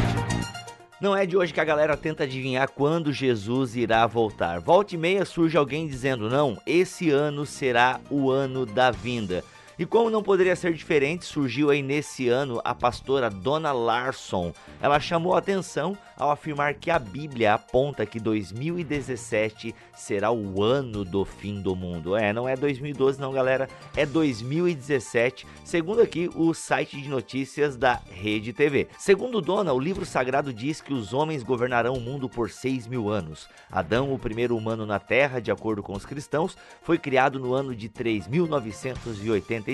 Não 1.01 1.17
é 1.17 1.25
de 1.25 1.35
hoje 1.35 1.51
que 1.51 1.59
a 1.59 1.65
galera 1.65 1.97
tenta 1.97 2.23
adivinhar 2.23 2.69
quando 2.69 3.11
Jesus 3.11 3.75
irá 3.75 4.05
voltar. 4.05 4.59
Volta 4.59 4.93
e 4.93 4.97
meia 4.99 5.25
surge 5.25 5.57
alguém 5.57 5.87
dizendo: 5.87 6.29
não, 6.29 6.61
esse 6.65 7.09
ano 7.09 7.43
será 7.43 7.99
o 8.09 8.29
ano 8.29 8.67
da 8.67 8.91
vinda. 8.91 9.43
E 9.81 9.85
como 9.87 10.11
não 10.11 10.21
poderia 10.21 10.55
ser 10.55 10.75
diferente, 10.75 11.25
surgiu 11.25 11.71
aí 11.71 11.81
nesse 11.81 12.29
ano 12.29 12.61
a 12.63 12.75
pastora 12.75 13.31
Dona 13.31 13.71
Larson. 13.71 14.53
Ela 14.79 14.99
chamou 14.99 15.35
atenção 15.35 15.97
ao 16.15 16.29
afirmar 16.29 16.75
que 16.75 16.91
a 16.91 16.99
Bíblia 16.99 17.55
aponta 17.55 18.05
que 18.05 18.19
2017 18.19 19.73
será 19.95 20.31
o 20.31 20.61
ano 20.61 21.03
do 21.03 21.25
fim 21.25 21.59
do 21.63 21.75
mundo. 21.75 22.15
É, 22.15 22.31
não 22.31 22.47
é 22.47 22.55
2012 22.55 23.19
não, 23.19 23.33
galera, 23.33 23.67
é 23.97 24.05
2017, 24.05 25.47
segundo 25.65 25.99
aqui 25.99 26.29
o 26.35 26.53
site 26.53 27.01
de 27.01 27.09
notícias 27.09 27.75
da 27.75 27.99
Rede 28.11 28.53
TV. 28.53 28.87
Segundo 28.99 29.41
Dona, 29.41 29.73
o 29.73 29.79
livro 29.79 30.05
sagrado 30.05 30.53
diz 30.53 30.79
que 30.79 30.93
os 30.93 31.11
homens 31.11 31.41
governarão 31.41 31.95
o 31.95 31.99
mundo 31.99 32.29
por 32.29 32.51
seis 32.51 32.85
mil 32.85 33.09
anos. 33.09 33.49
Adão, 33.71 34.13
o 34.13 34.19
primeiro 34.19 34.55
humano 34.55 34.85
na 34.85 34.99
Terra, 34.99 35.39
de 35.39 35.49
acordo 35.49 35.81
com 35.81 35.93
os 35.93 36.05
cristãos, 36.05 36.55
foi 36.83 36.99
criado 36.99 37.39
no 37.39 37.55
ano 37.55 37.75
de 37.75 37.89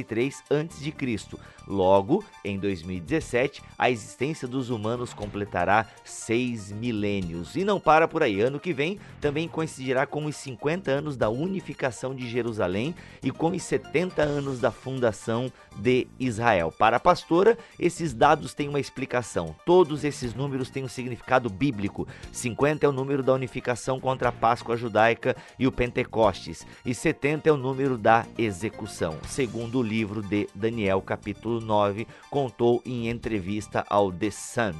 3.983 0.04 1.38
a.C. 1.38 1.58
Logo, 1.68 2.24
em 2.46 2.58
2017, 2.58 3.62
a 3.77 3.92
existência 3.92 4.48
dos 4.48 4.70
humanos 4.70 5.13
completará 5.13 5.86
seis 6.06 6.72
milênios. 6.72 7.58
E 7.58 7.66
não 7.66 7.77
para 7.77 8.08
por 8.08 8.24
aí. 8.24 8.39
Ano 8.39 8.58
que 8.58 8.72
vem 8.72 8.98
também 9.20 9.50
coincidirá 9.50 10.06
com 10.06 10.25
os 10.25 10.36
50 10.38 10.89
anos 10.89 11.18
da 11.18 11.30
unificação 11.30 12.16
de 12.16 12.30
Jerusalém 12.30 12.96
e 13.22 13.32
com 13.32 13.51
os 13.51 13.63
70 13.63 14.24
anos 14.24 14.62
da 14.62 14.72
fundação 14.72 15.51
de 15.75 16.08
Israel. 16.18 16.72
Para 16.72 16.98
a 16.98 17.01
pastora, 17.01 17.58
esses 17.77 18.13
dados 18.13 18.54
têm 18.54 18.70
uma 18.70 18.80
explicação. 18.80 19.54
Todos 19.66 20.06
esses 20.06 20.34
números 20.34 20.70
têm 20.70 20.86
um 20.86 20.88
significado 20.88 21.50
bíblico. 21.50 22.08
50 22.32 22.86
é 22.86 22.89
o 22.89 22.94
número 22.94 23.22
da 23.22 23.34
unificação 23.34 24.00
contra 24.00 24.30
a 24.30 24.32
Páscoa 24.32 24.77
judaica 24.77 25.36
e 25.60 25.68
o 25.68 25.72
Pentecostes, 25.72 26.66
e 26.86 26.94
70 26.94 27.50
é 27.50 27.51
o 27.51 27.58
número 27.58 27.98
da 27.98 28.25
execução, 28.38 29.18
segundo 29.27 29.80
o 29.80 29.84
livro 29.88 30.22
de 30.22 30.48
Daniel, 30.53 31.01
capítulo 31.01 31.62
9, 31.62 32.06
contou 32.29 32.82
em 32.86 33.08
entrevista 33.10 33.86
ao 33.89 34.12
The 34.12 34.29
Sun. 34.32 34.74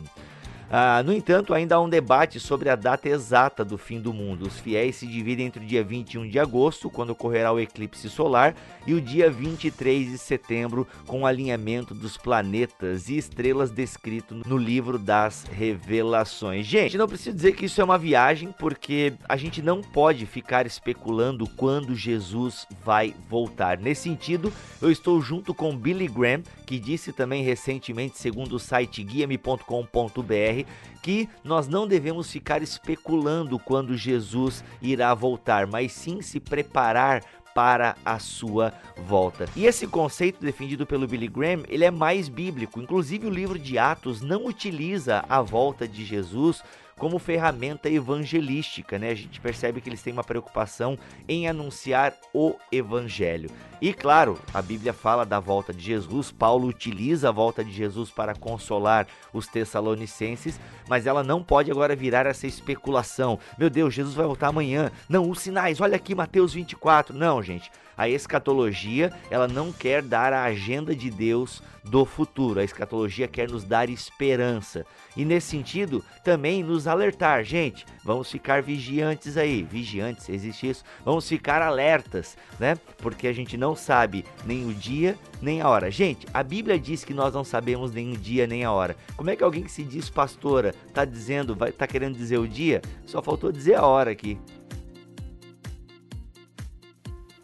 Ah, 0.70 1.02
no 1.02 1.14
entanto, 1.14 1.54
ainda 1.54 1.76
há 1.76 1.82
um 1.82 1.88
debate 1.88 2.42
sobre 2.42 2.70
a 2.70 2.76
data 2.76 3.08
exata 3.08 3.64
do 3.64 3.78
fim 3.78 4.02
do 4.02 4.14
mundo. 4.14 4.48
Os 4.48 4.60
fiéis 4.60 4.98
se 4.98 5.08
dividem 5.08 5.46
entre 5.46 5.64
o 5.64 5.68
dia 5.68 5.82
21 5.82 6.28
de 6.28 6.38
agosto, 6.38 6.90
quando 6.90 7.12
ocorrerá 7.12 7.54
o 7.54 7.60
eclipse 7.60 8.10
solar, 8.10 8.54
e 8.86 8.94
o 8.94 9.00
dia 9.00 9.30
23 9.30 10.12
de 10.12 10.18
setembro, 10.18 10.86
com 11.06 11.22
o 11.22 11.26
alinhamento 11.26 11.94
dos 11.94 12.18
planetas 12.18 13.08
e 13.08 13.18
estrelas 13.18 13.72
descrito 13.72 14.36
no 14.46 14.58
livro 14.58 15.00
das 15.00 15.46
Revelações. 15.52 16.66
Gente, 16.66 16.98
não 16.98 17.08
preciso 17.08 17.36
dizer 17.36 17.54
que 17.54 17.66
isso 17.66 17.80
é 17.80 17.84
uma 17.84 17.98
viagem, 17.98 18.54
porque 18.60 19.14
a 19.28 19.38
gente 19.38 19.62
não 19.62 19.82
pode 19.82 20.26
ficar 20.26 20.66
especulando 20.66 21.48
quando 21.56 21.96
Jesus 21.96 22.68
vai 22.84 23.16
voltar. 23.30 23.78
Nesse 23.78 24.02
sentido, 24.04 24.52
eu 24.82 24.92
estou 24.92 25.22
junto 25.22 25.54
com 25.54 25.78
Billy 25.78 26.08
Graham, 26.08 26.44
que 26.66 26.78
disse 26.78 27.14
também 27.14 27.42
recentemente, 27.42 28.18
segundo 28.18 28.58
o 28.58 28.60
site 28.60 29.02
guiame.com.br, 29.02 30.57
que 31.02 31.30
nós 31.44 31.68
não 31.68 31.88
devemos 31.88 32.32
ficar 32.32 32.62
especulando 32.62 33.60
quando 33.60 33.98
Jesus 33.98 34.64
irá 34.82 35.14
voltar, 35.14 35.68
mas 35.68 35.92
sim 35.92 36.22
se 36.22 36.40
preparar 36.40 37.24
para 37.58 37.96
a 38.06 38.20
sua 38.20 38.72
volta. 38.96 39.50
E 39.56 39.66
esse 39.66 39.88
conceito 39.88 40.40
defendido 40.40 40.86
pelo 40.86 41.08
Billy 41.08 41.28
Graham, 41.28 41.64
ele 41.68 41.84
é 41.84 41.90
mais 41.90 42.30
bíblico. 42.30 42.80
Inclusive 42.80 43.26
o 43.26 43.32
livro 43.32 43.58
de 43.58 43.80
Atos 43.80 44.22
não 44.22 44.46
utiliza 44.46 45.26
a 45.28 45.42
volta 45.42 45.88
de 45.88 46.06
Jesus 46.06 46.64
como 46.98 47.20
ferramenta 47.20 47.90
evangelística, 47.90 49.00
né? 49.00 49.10
A 49.10 49.16
gente 49.16 49.40
percebe 49.40 49.82
que 49.82 49.90
eles 49.90 50.02
têm 50.02 50.14
uma 50.14 50.24
preocupação 50.24 50.98
em 51.28 51.48
anunciar 51.48 52.14
o 52.34 52.56
evangelho. 52.72 53.50
E 53.80 53.94
claro, 53.94 54.40
a 54.52 54.60
Bíblia 54.60 54.92
fala 54.92 55.24
da 55.24 55.40
volta 55.40 55.72
de 55.72 55.84
Jesus, 55.84 56.32
Paulo 56.32 56.68
utiliza 56.68 57.30
a 57.30 57.32
volta 57.32 57.64
de 57.64 57.72
Jesus 57.72 58.10
para 58.10 58.34
consolar 58.34 59.06
os 59.32 59.46
tessalonicenses, 59.46 60.60
mas 60.90 61.06
ela 61.06 61.24
não 61.24 61.44
pode 61.44 61.70
agora 61.70 61.96
virar 61.96 62.26
essa 62.26 62.48
especulação. 62.48 63.38
Meu 63.56 63.70
Deus, 63.70 63.94
Jesus 63.94 64.16
vai 64.16 64.26
voltar 64.26 64.48
amanhã. 64.48 64.92
Não, 65.08 65.30
os 65.30 65.42
sinais, 65.42 65.80
olha 65.80 65.96
aqui 65.96 66.16
Mateus 66.16 66.54
24. 66.54 67.16
Não, 67.16 67.42
gente. 67.44 67.70
A 67.96 68.08
escatologia, 68.08 69.12
ela 69.32 69.48
não 69.48 69.72
quer 69.72 70.04
dar 70.04 70.32
a 70.32 70.44
agenda 70.44 70.96
de 70.96 71.10
Deus 71.10 71.64
do 71.84 72.06
futuro. 72.06 72.60
A 72.60 72.64
escatologia 72.64 73.28
quer 73.28 73.50
nos 73.50 73.64
dar 73.64 73.90
esperança. 73.90 74.86
E 75.16 75.26
nesse 75.26 75.48
sentido, 75.50 76.06
também 76.24 76.62
nos 76.62 76.86
alertar, 76.86 77.44
gente, 77.44 77.86
vamos 78.04 78.30
ficar 78.30 78.62
vigiantes 78.62 79.36
aí, 79.36 79.64
vigiantes, 79.64 80.30
existe 80.30 80.70
isso. 80.70 80.84
Vamos 81.04 81.28
ficar 81.28 81.62
alertas, 81.64 82.38
né? 82.60 82.76
Porque 82.98 83.28
a 83.28 83.34
gente 83.34 83.58
não 83.58 83.67
sabe 83.76 84.26
nem 84.46 84.68
o 84.68 84.74
dia, 84.74 85.18
nem 85.42 85.62
a 85.62 85.70
hora. 85.70 85.90
Gente, 85.92 86.26
a 86.34 86.44
Bíblia 86.44 86.80
diz 86.80 87.04
que 87.04 87.14
nós 87.14 87.34
não 87.34 87.44
sabemos 87.44 87.92
nem 87.92 88.14
o 88.14 88.18
dia, 88.18 88.48
nem 88.48 88.64
a 88.64 88.72
hora. 88.72 88.96
Como 89.16 89.30
é 89.30 89.36
que 89.36 89.44
alguém 89.44 89.64
que 89.64 89.72
se 89.72 89.84
diz 89.84 90.10
pastora 90.10 90.74
tá 90.94 91.06
dizendo, 91.06 91.56
vai 91.56 91.72
tá 91.72 91.88
querendo 91.88 92.16
dizer 92.16 92.38
o 92.38 92.48
dia? 92.48 92.82
Só 93.06 93.22
faltou 93.22 93.52
dizer 93.52 93.76
a 93.76 93.86
hora 93.86 94.12
aqui. 94.12 94.38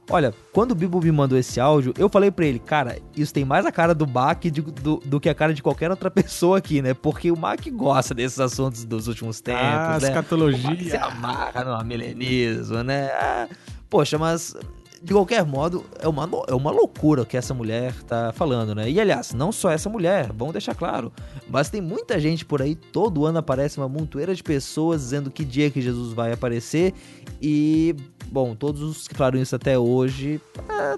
Olha, 0.09 0.33
quando 0.51 0.71
o 0.71 0.75
Bibo 0.75 1.01
me 1.01 1.11
mandou 1.11 1.37
esse 1.37 1.59
áudio, 1.59 1.93
eu 1.97 2.09
falei 2.09 2.29
para 2.29 2.45
ele, 2.45 2.59
cara, 2.59 2.99
isso 3.15 3.33
tem 3.33 3.45
mais 3.45 3.65
a 3.65 3.71
cara 3.71 3.95
do 3.95 4.05
Mac 4.05 4.43
do, 4.45 4.97
do, 4.97 5.19
que 5.19 5.29
a 5.29 5.33
cara 5.33 5.53
de 5.53 5.63
qualquer 5.63 5.89
outra 5.89 6.11
pessoa 6.11 6.57
aqui, 6.57 6.81
né? 6.81 6.93
Porque 6.93 7.31
o 7.31 7.37
Mac 7.37 7.65
gosta 7.71 8.13
desses 8.13 8.39
assuntos 8.39 8.83
dos 8.83 9.07
últimos 9.07 9.39
tempos, 9.39 9.63
ah, 9.63 9.97
né? 10.01 10.09
escatologia. 10.09 10.69
O 10.69 10.71
Mac 10.71 10.81
se 10.81 10.97
amarra 10.97 11.63
no 11.63 11.83
milenismo, 11.85 12.83
né? 12.83 13.07
Ah, 13.13 13.47
poxa, 13.89 14.17
mas 14.17 14.55
de 15.03 15.11
qualquer 15.11 15.45
modo, 15.45 15.83
é 15.99 16.07
uma, 16.07 16.29
é 16.47 16.55
uma 16.55 16.71
loucura 16.71 17.25
que 17.25 17.35
essa 17.35 17.53
mulher 17.53 17.93
tá 18.03 18.31
falando, 18.31 18.73
né? 18.73 18.89
E 18.89 19.01
aliás, 19.01 19.33
não 19.33 19.51
só 19.51 19.69
essa 19.69 19.89
mulher, 19.89 20.31
vamos 20.31 20.53
deixar 20.53 20.73
claro, 20.73 21.11
mas 21.49 21.69
tem 21.69 21.81
muita 21.81 22.17
gente 22.21 22.45
por 22.45 22.61
aí, 22.61 22.73
todo 22.73 23.25
ano 23.25 23.37
aparece 23.37 23.77
uma 23.77 23.89
montoeira 23.89 24.33
de 24.33 24.41
pessoas 24.41 25.01
dizendo 25.01 25.29
que 25.29 25.43
dia 25.43 25.69
que 25.69 25.81
Jesus 25.81 26.13
vai 26.13 26.31
aparecer 26.31 26.93
e, 27.41 27.93
bom, 28.31 28.55
todos 28.55 28.81
os 28.81 29.05
que 29.05 29.13
falaram 29.13 29.41
isso 29.41 29.53
até 29.53 29.77
hoje 29.77 30.39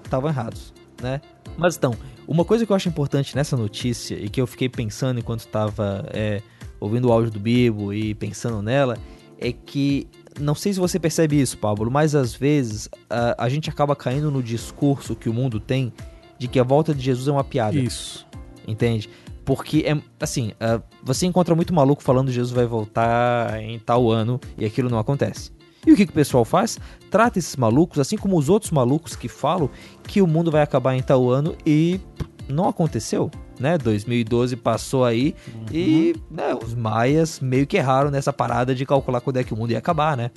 estavam 0.04 0.30
é, 0.30 0.32
errados, 0.32 0.72
né? 1.02 1.20
Mas 1.58 1.76
então, 1.76 1.92
uma 2.28 2.44
coisa 2.44 2.64
que 2.64 2.70
eu 2.70 2.76
acho 2.76 2.88
importante 2.88 3.34
nessa 3.34 3.56
notícia 3.56 4.14
e 4.14 4.28
que 4.28 4.40
eu 4.40 4.46
fiquei 4.46 4.68
pensando 4.68 5.18
enquanto 5.18 5.40
estava 5.40 6.06
é, 6.12 6.42
ouvindo 6.78 7.08
o 7.08 7.12
áudio 7.12 7.32
do 7.32 7.40
Bibo 7.40 7.92
e 7.92 8.14
pensando 8.14 8.62
nela 8.62 8.96
é 9.38 9.50
que 9.50 10.08
não 10.40 10.54
sei 10.54 10.72
se 10.72 10.78
você 10.78 10.98
percebe 10.98 11.40
isso, 11.40 11.58
Pablo, 11.58 11.90
mas 11.90 12.14
às 12.14 12.34
vezes 12.34 12.88
a, 13.08 13.44
a 13.44 13.48
gente 13.48 13.70
acaba 13.70 13.96
caindo 13.96 14.30
no 14.30 14.42
discurso 14.42 15.16
que 15.16 15.28
o 15.28 15.34
mundo 15.34 15.58
tem 15.58 15.92
de 16.38 16.48
que 16.48 16.58
a 16.58 16.62
volta 16.62 16.94
de 16.94 17.02
Jesus 17.02 17.28
é 17.28 17.32
uma 17.32 17.44
piada. 17.44 17.76
Isso. 17.76 18.26
Entende? 18.66 19.08
Porque 19.44 19.84
é 19.86 19.96
assim, 20.20 20.52
uh, 20.52 20.82
você 21.02 21.26
encontra 21.26 21.54
muito 21.54 21.72
maluco 21.72 22.02
falando 22.02 22.26
que 22.28 22.32
Jesus 22.34 22.52
vai 22.52 22.66
voltar 22.66 23.62
em 23.62 23.78
tal 23.78 24.10
ano 24.10 24.40
e 24.58 24.64
aquilo 24.64 24.90
não 24.90 24.98
acontece. 24.98 25.52
E 25.86 25.92
o 25.92 25.96
que, 25.96 26.04
que 26.04 26.10
o 26.10 26.14
pessoal 26.14 26.44
faz? 26.44 26.78
Trata 27.10 27.38
esses 27.38 27.54
malucos, 27.54 28.00
assim 28.00 28.16
como 28.16 28.36
os 28.36 28.48
outros 28.48 28.72
malucos 28.72 29.14
que 29.14 29.28
falam 29.28 29.70
que 30.02 30.20
o 30.20 30.26
mundo 30.26 30.50
vai 30.50 30.62
acabar 30.62 30.96
em 30.96 31.02
tal 31.02 31.30
ano 31.30 31.54
e 31.64 32.00
não 32.48 32.68
aconteceu 32.68 33.30
né? 33.58 33.78
2012 33.78 34.56
passou 34.56 35.04
aí 35.04 35.34
uhum. 35.54 35.64
e 35.72 36.14
né, 36.30 36.54
os 36.54 36.74
maias 36.74 37.40
meio 37.40 37.66
que 37.66 37.76
erraram 37.76 38.10
nessa 38.10 38.32
parada 38.32 38.74
de 38.74 38.84
calcular 38.86 39.20
quando 39.20 39.38
é 39.38 39.44
que 39.44 39.54
o 39.54 39.56
mundo 39.56 39.70
ia 39.70 39.78
acabar, 39.78 40.16
né? 40.16 40.30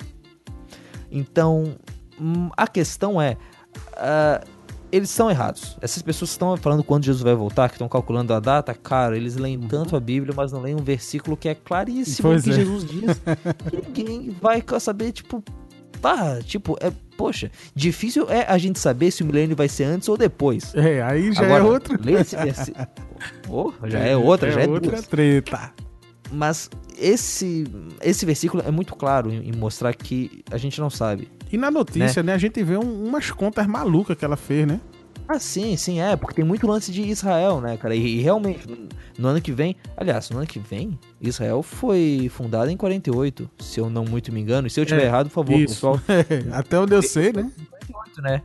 Então, 1.10 1.76
hum, 2.20 2.50
a 2.56 2.66
questão 2.66 3.20
é. 3.20 3.36
Uh, 3.92 4.60
eles 4.92 5.10
estão 5.10 5.30
errados. 5.30 5.76
Essas 5.80 6.02
pessoas 6.02 6.30
que 6.30 6.34
estão 6.34 6.56
falando 6.56 6.82
quando 6.82 7.04
Jesus 7.04 7.22
vai 7.22 7.34
voltar, 7.34 7.68
que 7.68 7.76
estão 7.76 7.88
calculando 7.88 8.34
a 8.34 8.40
data, 8.40 8.74
cara, 8.74 9.16
eles 9.16 9.36
leem 9.36 9.56
uhum. 9.56 9.68
tanto 9.68 9.96
a 9.96 10.00
Bíblia, 10.00 10.34
mas 10.36 10.52
não 10.52 10.60
leem 10.60 10.74
um 10.74 10.82
versículo 10.82 11.36
que 11.36 11.48
é 11.48 11.54
claríssimo 11.54 12.28
pois 12.28 12.42
que 12.42 12.50
é. 12.50 12.54
Jesus 12.54 12.84
diz. 12.84 13.20
ninguém 13.86 14.36
vai 14.40 14.62
saber, 14.80 15.12
tipo, 15.12 15.44
tá, 16.00 16.40
tipo, 16.42 16.76
é, 16.80 16.92
poxa, 17.16 17.50
difícil 17.74 18.28
é 18.28 18.44
a 18.48 18.58
gente 18.58 18.80
saber 18.80 19.10
se 19.10 19.22
o 19.22 19.26
milênio 19.26 19.54
vai 19.54 19.68
ser 19.68 19.84
antes 19.84 20.08
ou 20.08 20.16
depois. 20.16 20.74
É, 20.74 21.02
aí 21.02 21.32
já 21.32 21.42
é 21.42 21.46
Agora, 21.46 21.64
é 21.64 21.66
outro. 21.66 21.98
Lê 22.02 22.14
esse 22.14 22.36
versículo. 22.36 22.86
oh, 23.48 23.72
já 23.84 24.00
é, 24.00 24.12
é 24.12 24.16
outra, 24.16 24.48
é 24.48 24.52
já 24.52 24.60
é 24.62 24.68
outra 24.68 24.92
duas. 24.92 25.06
treta. 25.06 25.72
Mas 26.32 26.70
esse 26.98 27.64
esse 28.00 28.24
versículo 28.24 28.62
é 28.66 28.70
muito 28.70 28.94
claro 28.94 29.32
em, 29.32 29.48
em, 29.48 29.52
mostrar 29.52 29.92
que 29.94 30.44
a 30.50 30.56
gente 30.56 30.80
não 30.80 30.90
sabe. 30.90 31.28
E 31.50 31.56
na 31.56 31.70
notícia, 31.70 32.22
né, 32.22 32.32
né 32.32 32.34
a 32.34 32.38
gente 32.38 32.62
vê 32.62 32.76
um, 32.76 33.06
umas 33.06 33.30
contas 33.30 33.66
malucas 33.66 34.16
que 34.16 34.24
ela 34.24 34.36
fez, 34.36 34.66
né? 34.66 34.80
Ah, 35.32 35.38
sim, 35.38 35.76
sim, 35.76 36.00
é, 36.00 36.16
porque 36.16 36.34
tem 36.34 36.44
muito 36.44 36.66
lance 36.66 36.90
de 36.90 37.02
Israel, 37.02 37.60
né, 37.60 37.76
cara? 37.76 37.94
E, 37.94 38.18
e, 38.18 38.20
realmente, 38.20 38.66
no 39.16 39.28
ano 39.28 39.40
que 39.40 39.52
vem, 39.52 39.76
aliás, 39.96 40.28
no 40.30 40.38
ano 40.38 40.46
que 40.46 40.58
vem, 40.58 40.98
Israel 41.20 41.62
foi 41.62 42.28
fundado 42.32 42.68
em 42.68 42.76
48, 42.76 43.48
se 43.60 43.78
eu 43.78 43.88
não 43.88 44.04
muito 44.04 44.32
me 44.32 44.40
engano. 44.40 44.66
E 44.66 44.70
se 44.70 44.80
eu 44.80 44.84
tiver 44.84 45.02
é, 45.02 45.06
errado, 45.06 45.28
por 45.28 45.34
favor, 45.34 45.60
isso. 45.60 45.74
pessoal. 45.74 46.00
Até 46.52 46.80
onde 46.80 46.94
eu 46.94 47.02
sei, 47.02 47.32
né? 47.32 47.48
48, 47.70 48.22
né? 48.22 48.42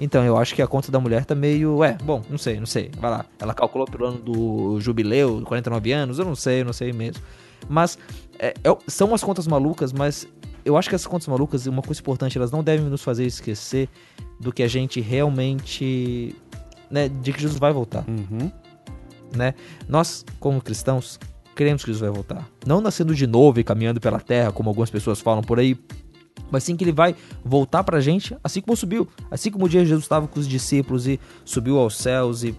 Então, 0.00 0.24
eu 0.24 0.38
acho 0.38 0.54
que 0.54 0.62
a 0.62 0.66
conta 0.66 0.90
da 0.90 0.98
mulher 0.98 1.24
tá 1.26 1.34
meio. 1.34 1.84
É, 1.84 1.92
bom, 2.02 2.22
não 2.30 2.38
sei, 2.38 2.58
não 2.58 2.66
sei. 2.66 2.90
Vai 2.98 3.10
lá. 3.10 3.26
Ela 3.38 3.52
calculou 3.52 3.86
pelo 3.86 4.06
ano 4.06 4.18
do 4.18 4.80
jubileu, 4.80 5.42
49 5.44 5.92
anos, 5.92 6.18
eu 6.18 6.24
não 6.24 6.34
sei, 6.34 6.62
eu 6.62 6.64
não 6.64 6.72
sei 6.72 6.92
mesmo. 6.92 7.22
Mas 7.68 7.98
é, 8.38 8.54
são 8.86 9.08
umas 9.08 9.22
contas 9.22 9.46
malucas, 9.46 9.92
mas 9.92 10.26
eu 10.64 10.76
acho 10.76 10.88
que 10.88 10.94
essas 10.94 11.06
contas 11.06 11.28
malucas, 11.28 11.66
uma 11.66 11.82
coisa 11.82 12.00
importante, 12.00 12.38
elas 12.38 12.50
não 12.50 12.64
devem 12.64 12.86
nos 12.86 13.02
fazer 13.02 13.26
esquecer 13.26 13.88
do 14.40 14.52
que 14.52 14.62
a 14.62 14.68
gente 14.68 15.00
realmente. 15.00 16.34
Né, 16.90 17.08
de 17.08 17.32
que 17.32 17.40
Jesus 17.40 17.58
vai 17.58 17.72
voltar. 17.72 18.04
Uhum. 18.08 18.50
Né? 19.36 19.54
Nós, 19.88 20.24
como 20.40 20.60
cristãos, 20.60 21.20
queremos 21.54 21.84
que 21.84 21.90
Jesus 21.92 22.00
vai 22.00 22.10
voltar. 22.10 22.48
Não 22.66 22.80
nascendo 22.80 23.14
de 23.14 23.26
novo 23.26 23.60
e 23.60 23.64
caminhando 23.64 24.00
pela 24.00 24.18
terra, 24.18 24.50
como 24.50 24.68
algumas 24.68 24.90
pessoas 24.90 25.20
falam 25.20 25.40
por 25.40 25.60
aí, 25.60 25.78
mas 26.50 26.64
sim 26.64 26.76
que 26.76 26.84
ele 26.84 26.92
vai 26.92 27.14
voltar 27.44 27.84
pra 27.84 28.00
gente, 28.00 28.36
assim 28.42 28.60
como 28.60 28.76
subiu. 28.76 29.08
Assim 29.30 29.50
como 29.50 29.64
o 29.64 29.68
dia 29.68 29.84
Jesus 29.84 30.04
estava 30.04 30.26
com 30.26 30.38
os 30.38 30.48
discípulos 30.48 31.06
e 31.06 31.20
subiu 31.44 31.78
aos 31.78 31.96
céus 31.96 32.42
e 32.42 32.54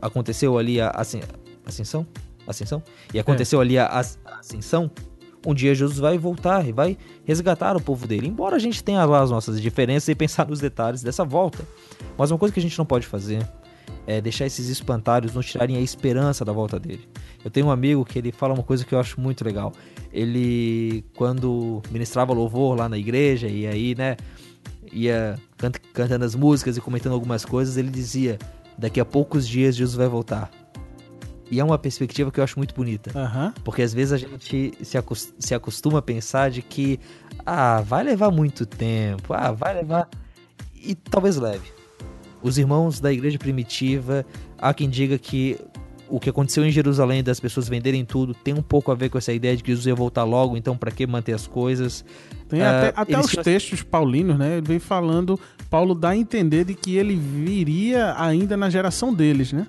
aconteceu 0.00 0.58
ali 0.58 0.80
a, 0.80 0.90
ascensão? 0.90 2.06
Ascensão? 2.46 2.82
E 3.12 3.18
aconteceu 3.18 3.60
é. 3.60 3.64
ali 3.64 3.78
a, 3.78 3.86
a 3.86 4.38
ascensão 4.38 4.90
um 5.46 5.54
dia 5.54 5.74
Jesus 5.74 5.98
vai 5.98 6.18
voltar 6.18 6.66
e 6.66 6.72
vai 6.72 6.96
resgatar 7.24 7.76
o 7.76 7.80
povo 7.80 8.06
dele. 8.06 8.26
Embora 8.26 8.56
a 8.56 8.58
gente 8.58 8.82
tenha 8.82 9.04
lá 9.04 9.22
as 9.22 9.30
nossas 9.30 9.60
diferenças 9.60 10.08
e 10.08 10.14
pensar 10.16 10.46
nos 10.48 10.60
detalhes 10.60 11.02
dessa 11.02 11.24
volta. 11.24 11.64
Mas 12.16 12.30
uma 12.30 12.38
coisa 12.38 12.52
que 12.52 12.60
a 12.60 12.62
gente 12.62 12.76
não 12.76 12.84
pode 12.84 13.06
fazer 13.06 13.48
é 14.08 14.22
deixar 14.22 14.46
esses 14.46 14.70
espantalhos 14.70 15.34
não 15.34 15.42
tirarem 15.42 15.76
a 15.76 15.80
esperança 15.82 16.42
da 16.42 16.50
volta 16.50 16.80
dele. 16.80 17.06
Eu 17.44 17.50
tenho 17.50 17.66
um 17.66 17.70
amigo 17.70 18.06
que 18.06 18.18
ele 18.18 18.32
fala 18.32 18.54
uma 18.54 18.62
coisa 18.62 18.82
que 18.82 18.94
eu 18.94 18.98
acho 18.98 19.20
muito 19.20 19.44
legal. 19.44 19.70
Ele, 20.10 21.04
quando 21.14 21.82
ministrava 21.90 22.32
louvor 22.32 22.74
lá 22.74 22.88
na 22.88 22.96
igreja, 22.96 23.48
e 23.48 23.66
aí, 23.66 23.94
né, 23.94 24.16
ia 24.90 25.38
cantando 25.92 26.24
as 26.24 26.34
músicas 26.34 26.78
e 26.78 26.80
comentando 26.80 27.12
algumas 27.12 27.44
coisas, 27.44 27.76
ele 27.76 27.90
dizia: 27.90 28.38
Daqui 28.78 28.98
a 28.98 29.04
poucos 29.04 29.46
dias 29.46 29.76
Jesus 29.76 29.94
vai 29.94 30.08
voltar. 30.08 30.50
E 31.50 31.60
é 31.60 31.64
uma 31.64 31.78
perspectiva 31.78 32.32
que 32.32 32.40
eu 32.40 32.44
acho 32.44 32.58
muito 32.58 32.74
bonita. 32.74 33.10
Uhum. 33.14 33.52
Porque 33.62 33.82
às 33.82 33.92
vezes 33.92 34.14
a 34.14 34.16
gente 34.16 34.72
se, 35.38 35.54
acostuma 35.54 35.98
a 35.98 36.02
pensar 36.02 36.50
de 36.50 36.62
que, 36.62 36.98
ah, 37.44 37.82
vai 37.82 38.04
levar 38.04 38.30
muito 38.30 38.64
tempo, 38.64 39.34
ah, 39.34 39.52
vai 39.52 39.74
levar. 39.74 40.08
E 40.74 40.94
talvez 40.94 41.36
leve. 41.36 41.77
Os 42.42 42.58
irmãos 42.58 43.00
da 43.00 43.12
igreja 43.12 43.38
primitiva, 43.38 44.24
há 44.56 44.72
quem 44.72 44.88
diga 44.88 45.18
que 45.18 45.58
o 46.08 46.18
que 46.18 46.30
aconteceu 46.30 46.64
em 46.64 46.70
Jerusalém 46.70 47.22
das 47.22 47.38
pessoas 47.38 47.68
venderem 47.68 48.04
tudo 48.04 48.32
tem 48.32 48.54
um 48.54 48.62
pouco 48.62 48.90
a 48.90 48.94
ver 48.94 49.10
com 49.10 49.18
essa 49.18 49.32
ideia 49.32 49.56
de 49.56 49.62
que 49.62 49.70
Jesus 49.70 49.86
ia 49.86 49.94
voltar 49.94 50.24
logo, 50.24 50.56
então 50.56 50.76
para 50.76 50.90
que 50.90 51.06
manter 51.06 51.34
as 51.34 51.46
coisas? 51.46 52.04
Tem 52.48 52.62
até, 52.62 52.88
uh, 52.88 52.92
até 52.96 53.20
os 53.20 53.32
textos 53.32 53.82
paulinos, 53.82 54.38
né? 54.38 54.56
Ele 54.56 54.66
vem 54.66 54.78
falando, 54.78 55.38
Paulo 55.68 55.94
dá 55.94 56.10
a 56.10 56.16
entender 56.16 56.64
de 56.64 56.74
que 56.74 56.96
ele 56.96 57.14
viria 57.14 58.14
ainda 58.18 58.56
na 58.56 58.70
geração 58.70 59.12
deles, 59.12 59.52
né? 59.52 59.66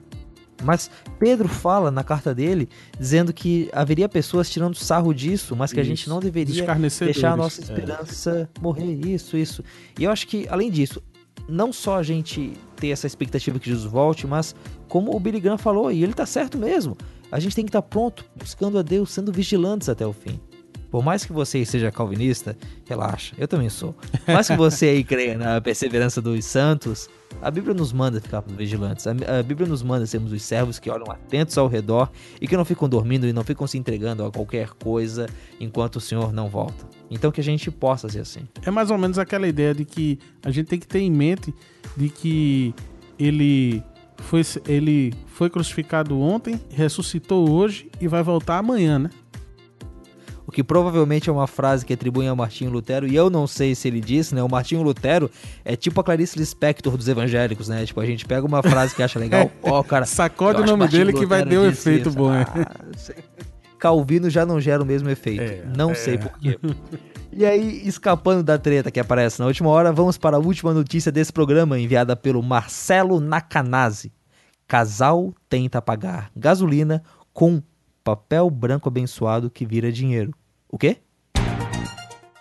Mas 0.63 0.91
Pedro 1.17 1.47
fala 1.47 1.89
na 1.89 2.03
carta 2.03 2.35
dele 2.35 2.67
dizendo 2.99 3.31
que 3.31 3.69
haveria 3.71 4.09
pessoas 4.09 4.49
tirando 4.49 4.75
sarro 4.75 5.13
disso, 5.13 5.55
mas 5.55 5.71
que 5.71 5.79
isso. 5.79 5.87
a 5.87 5.89
gente 5.89 6.09
não 6.09 6.19
deveria 6.19 6.65
deixar 6.99 7.31
a 7.31 7.37
nossa 7.37 7.61
esperança 7.61 8.49
é. 8.53 8.61
morrer. 8.61 8.93
Isso, 9.05 9.37
isso. 9.37 9.63
E 9.97 10.03
eu 10.03 10.11
acho 10.11 10.27
que, 10.27 10.47
além 10.49 10.69
disso, 10.69 11.01
não 11.47 11.73
só 11.73 11.97
a 11.97 12.03
gente 12.03 12.53
ter 12.75 12.89
essa 12.89 13.07
expectativa 13.07 13.59
que 13.59 13.69
Jesus 13.69 13.91
volte, 13.91 14.27
mas 14.27 14.55
como 14.87 15.15
o 15.15 15.19
Billy 15.19 15.39
Graham 15.39 15.57
falou, 15.57 15.91
e 15.91 16.03
ele 16.03 16.13
tá 16.13 16.25
certo 16.25 16.57
mesmo, 16.57 16.97
a 17.31 17.39
gente 17.39 17.55
tem 17.55 17.65
que 17.65 17.69
estar 17.69 17.81
tá 17.81 17.87
pronto, 17.87 18.25
buscando 18.35 18.77
a 18.77 18.81
Deus, 18.81 19.11
sendo 19.11 19.31
vigilantes 19.31 19.89
até 19.89 20.05
o 20.05 20.13
fim. 20.13 20.39
Por 20.89 21.03
mais 21.03 21.23
que 21.23 21.31
você 21.31 21.63
seja 21.65 21.91
calvinista, 21.91 22.57
relaxa, 22.85 23.35
eu 23.37 23.47
também 23.47 23.69
sou. 23.69 23.93
Por 24.25 24.33
mais 24.33 24.47
que 24.47 24.55
você 24.55 24.87
aí 24.87 25.03
creia 25.03 25.37
na 25.37 25.61
perseverança 25.61 26.21
dos 26.21 26.43
santos, 26.45 27.09
a 27.41 27.51
Bíblia 27.51 27.73
nos 27.73 27.93
manda 27.93 28.19
ficar 28.19 28.41
vigilantes. 28.41 29.05
A, 29.07 29.13
Bíblia 29.43 29.67
nos 29.67 29.83
manda 29.83 30.05
sermos 30.05 30.31
os 30.31 30.41
servos 30.41 30.79
que 30.79 30.89
olham 30.89 31.09
atentos 31.11 31.57
ao 31.57 31.67
redor 31.67 32.11
e 32.41 32.47
que 32.47 32.57
não 32.57 32.65
ficam 32.65 32.89
dormindo 32.89 33.27
e 33.27 33.33
não 33.33 33.43
ficam 33.43 33.67
se 33.67 33.77
entregando 33.77 34.25
a 34.25 34.31
qualquer 34.31 34.71
coisa 34.71 35.27
enquanto 35.59 35.97
o 35.97 36.01
Senhor 36.01 36.33
não 36.33 36.49
volta. 36.49 36.85
Então 37.09 37.31
que 37.31 37.39
a 37.39 37.43
gente 37.43 37.69
possa 37.71 38.09
ser 38.09 38.19
assim. 38.19 38.41
É 38.65 38.71
mais 38.71 38.91
ou 38.91 38.97
menos 38.97 39.17
aquela 39.17 39.47
ideia 39.47 39.73
de 39.73 39.85
que 39.85 40.19
a 40.43 40.51
gente 40.51 40.67
tem 40.67 40.79
que 40.79 40.87
ter 40.87 40.99
em 40.99 41.11
mente 41.11 41.53
de 41.95 42.09
que 42.09 42.73
ele 43.17 43.83
foi, 44.17 44.41
ele 44.67 45.13
foi 45.27 45.49
crucificado 45.49 46.19
ontem, 46.19 46.59
ressuscitou 46.69 47.49
hoje 47.49 47.89
e 48.01 48.07
vai 48.07 48.23
voltar 48.23 48.57
amanhã, 48.57 48.99
né? 48.99 49.09
Que 50.59 50.63
provavelmente 50.63 51.29
é 51.29 51.31
uma 51.31 51.47
frase 51.47 51.85
que 51.85 51.93
atribuem 51.93 52.27
ao 52.27 52.35
Martinho 52.35 52.69
Lutero, 52.69 53.07
e 53.07 53.15
eu 53.15 53.29
não 53.29 53.47
sei 53.47 53.73
se 53.73 53.87
ele 53.87 54.01
disse, 54.01 54.35
né? 54.35 54.43
O 54.43 54.49
Martinho 54.49 54.81
Lutero 54.81 55.31
é 55.63 55.73
tipo 55.73 56.01
a 56.01 56.03
Clarice 56.03 56.37
Lispector 56.37 56.97
dos 56.97 57.07
evangélicos, 57.07 57.69
né? 57.69 57.85
Tipo, 57.85 58.01
a 58.01 58.05
gente 58.05 58.25
pega 58.25 58.45
uma 58.45 58.61
frase 58.61 58.93
que 58.93 59.01
acha 59.01 59.17
legal, 59.17 59.49
ó, 59.63 59.79
oh, 59.79 59.83
cara. 59.85 60.05
Sacode 60.05 60.61
o 60.61 60.65
nome 60.65 60.85
dele 60.89 61.13
que 61.13 61.25
vai 61.25 61.45
ter 61.45 61.57
um 61.57 61.65
efeito 61.65 62.11
bom, 62.11 62.31
né? 62.31 62.45
Calvino 63.79 64.29
já 64.29 64.45
não 64.45 64.59
gera 64.59 64.83
o 64.83 64.85
mesmo 64.85 65.09
efeito. 65.09 65.41
É, 65.41 65.63
não 65.77 65.91
é. 65.91 65.93
sei 65.93 66.17
porquê. 66.17 66.59
E 67.31 67.45
aí, 67.45 67.87
escapando 67.87 68.43
da 68.43 68.57
treta 68.57 68.91
que 68.91 68.99
aparece 68.99 69.39
na 69.39 69.45
última 69.45 69.69
hora, 69.69 69.93
vamos 69.93 70.17
para 70.17 70.35
a 70.35 70.41
última 70.41 70.73
notícia 70.73 71.09
desse 71.09 71.31
programa, 71.31 71.79
enviada 71.79 72.17
pelo 72.17 72.43
Marcelo 72.43 73.21
Nakanazi. 73.21 74.11
Casal 74.67 75.33
tenta 75.47 75.81
pagar 75.81 76.29
gasolina 76.35 77.01
com 77.31 77.63
papel 78.03 78.49
branco 78.49 78.89
abençoado 78.89 79.49
que 79.49 79.65
vira 79.65 79.89
dinheiro. 79.89 80.33
O 80.71 80.77
quê? 80.77 80.97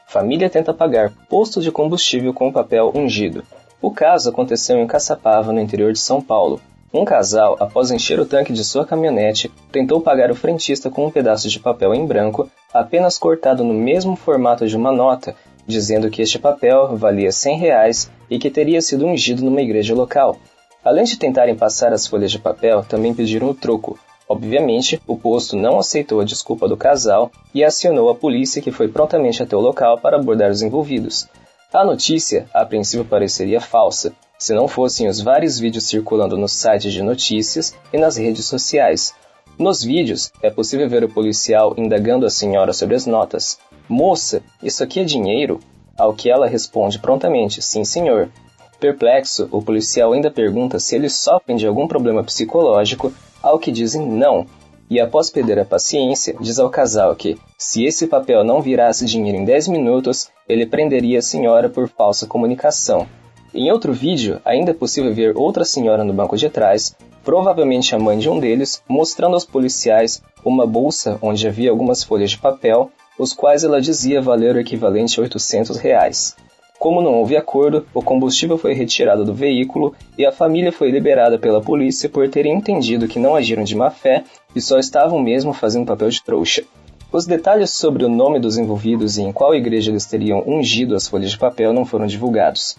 Família 0.07 0.51
tenta 0.51 0.75
pagar 0.75 1.13
posto 1.29 1.63
de 1.63 1.73
combustível 1.73 2.35
com 2.35 2.53
papel 2.53 2.93
ungido. 2.95 3.43
O 3.81 3.91
caso 3.91 4.29
aconteceu 4.29 4.79
em 4.79 4.87
Caçapava, 4.87 5.53
no 5.53 5.61
interior 5.61 5.93
de 5.93 5.99
São 5.99 6.21
Paulo. 6.21 6.61
Um 6.93 7.05
casal, 7.05 7.57
após 7.61 7.91
encher 7.91 8.19
o 8.21 8.27
tanque 8.27 8.53
de 8.53 8.65
sua 8.65 8.85
caminhonete, 8.85 9.51
tentou 9.73 10.01
pagar 10.01 10.31
o 10.31 10.35
frentista 10.35 10.91
com 10.91 11.07
um 11.07 11.11
pedaço 11.11 11.49
de 11.49 11.61
papel 11.61 11.95
em 11.95 12.07
branco, 12.07 12.51
apenas 12.73 13.19
cortado 13.19 13.65
no 13.65 13.75
mesmo 13.75 14.17
formato 14.17 14.67
de 14.67 14.77
uma 14.77 14.93
nota, 14.93 15.35
dizendo 15.67 16.11
que 16.11 16.23
este 16.23 16.39
papel 16.39 16.97
valia 16.97 17.33
100 17.33 17.59
reais 17.59 18.11
e 18.31 18.39
que 18.39 18.51
teria 18.51 18.81
sido 18.81 19.07
ungido 19.07 19.45
numa 19.45 19.63
igreja 19.63 19.95
local. 19.95 20.37
Além 20.85 21.05
de 21.05 21.19
tentarem 21.19 21.55
passar 21.55 21.93
as 21.93 22.07
folhas 22.07 22.31
de 22.31 22.39
papel, 22.39 22.83
também 22.85 23.13
pediram 23.15 23.49
o 23.51 23.55
troco, 23.55 23.99
Obviamente, 24.29 25.01
o 25.07 25.17
posto 25.17 25.57
não 25.57 25.79
aceitou 25.79 26.21
a 26.21 26.25
desculpa 26.25 26.69
do 26.69 26.77
casal 26.77 27.33
e 27.55 27.65
acionou 27.65 28.11
a 28.11 28.15
polícia, 28.15 28.61
que 28.61 28.71
foi 28.71 28.87
prontamente 28.87 29.43
até 29.43 29.57
o 29.57 29.61
local 29.61 29.99
para 29.99 30.17
abordar 30.17 30.51
os 30.51 30.61
envolvidos. 30.61 31.27
A 31.73 31.85
notícia, 31.85 32.47
a 32.53 32.65
princípio, 32.65 33.07
pareceria 33.07 33.61
falsa, 33.61 34.13
se 34.39 34.53
não 34.53 34.69
fossem 34.69 35.09
os 35.09 35.21
vários 35.21 35.59
vídeos 35.59 35.85
circulando 35.85 36.37
nos 36.37 36.53
sites 36.53 36.93
de 36.93 37.03
notícias 37.03 37.75
e 37.93 37.99
nas 37.99 38.17
redes 38.17 38.45
sociais. 38.45 39.15
Nos 39.59 39.83
vídeos, 39.83 40.31
é 40.43 40.51
possível 40.51 40.89
ver 40.89 41.05
o 41.05 41.09
policial 41.09 41.75
indagando 41.77 42.25
a 42.25 42.31
senhora 42.31 42.73
sobre 42.73 42.95
as 42.95 43.07
notas. 43.07 43.59
Moça, 43.89 44.43
isso 44.63 44.85
aqui 44.85 45.01
é 45.01 45.05
dinheiro? 45.05 45.59
Ao 45.97 46.15
que 46.15 46.31
ela 46.31 46.47
responde 46.47 46.99
prontamente: 46.99 47.61
Sim, 47.61 47.85
senhor. 47.85 48.31
Perplexo, 48.79 49.49
o 49.51 49.61
policial 49.61 50.13
ainda 50.13 50.31
pergunta 50.31 50.79
se 50.79 50.95
eles 50.95 51.15
sofrem 51.17 51.57
de 51.57 51.67
algum 51.67 51.89
problema 51.89 52.23
psicológico 52.23 53.13
ao 53.43 53.59
que 53.59 53.73
dizem 53.73 54.07
não, 54.07 54.47
e 54.91 54.99
após 54.99 55.29
perder 55.29 55.59
a 55.59 55.65
paciência, 55.65 56.35
diz 56.41 56.59
ao 56.59 56.71
casal 56.71 57.15
que, 57.15 57.39
se 57.59 57.85
esse 57.85 58.07
papel 58.07 58.43
não 58.43 58.63
virasse 58.63 59.05
dinheiro 59.05 59.39
em 59.39 59.45
10 59.45 59.69
minutos, 59.69 60.31
ele 60.49 60.65
prenderia 60.65 61.19
a 61.19 61.23
senhora 61.23 61.69
por 61.69 61.89
falsa 61.89 62.27
comunicação. 62.27 63.07
Em 63.55 63.71
outro 63.71 63.93
vídeo, 63.93 64.41
ainda 64.45 64.71
é 64.71 64.75
possível 64.75 65.13
ver 65.13 65.37
outra 65.37 65.65
senhora 65.65 66.05
no 66.05 66.15
banco 66.15 66.37
de 66.37 66.49
trás, 66.49 66.97
provavelmente 67.23 67.95
a 67.95 67.99
mãe 67.99 68.19
de 68.19 68.31
um 68.31 68.41
deles, 68.41 68.83
mostrando 68.89 69.35
aos 69.35 69.45
policiais 69.45 70.23
uma 70.45 70.67
bolsa 70.67 71.19
onde 71.21 71.47
havia 71.47 71.71
algumas 71.71 72.03
folhas 72.03 72.31
de 72.31 72.39
papel, 72.39 72.91
os 73.19 73.33
quais 73.35 73.65
ela 73.65 73.81
dizia 73.81 74.23
valer 74.23 74.55
o 74.55 74.61
equivalente 74.61 75.19
a 75.19 75.23
800 75.23 75.77
reais. 75.77 76.37
Como 76.79 77.03
não 77.03 77.15
houve 77.15 77.37
acordo, 77.37 77.85
o 77.93 78.01
combustível 78.01 78.57
foi 78.57 78.73
retirado 78.73 79.25
do 79.25 79.35
veículo 79.35 79.95
e 80.17 80.25
a 80.25 80.31
família 80.31 80.71
foi 80.71 80.93
liberada 80.93 81.37
pela 81.37 81.61
polícia 81.61 82.09
por 82.09 82.29
terem 82.29 82.55
entendido 82.55 83.09
que 83.09 83.19
não 83.19 83.35
agiram 83.35 83.65
de 83.65 83.75
má 83.75 83.91
fé 83.91 84.23
e 84.55 84.61
só 84.61 84.79
estavam 84.79 85.19
mesmo 85.19 85.53
fazendo 85.53 85.87
papel 85.87 86.09
de 86.09 86.23
trouxa. 86.23 86.63
Os 87.11 87.27
detalhes 87.27 87.71
sobre 87.71 88.05
o 88.05 88.09
nome 88.09 88.39
dos 88.39 88.57
envolvidos 88.57 89.19
e 89.19 89.23
em 89.23 89.33
qual 89.33 89.55
igreja 89.55 89.91
eles 89.91 90.07
teriam 90.07 90.45
ungido 90.47 90.95
as 90.95 91.09
folhas 91.09 91.33
de 91.33 91.39
papel 91.39 91.73
não 91.73 91.85
foram 91.85 92.07
divulgados. 92.07 92.77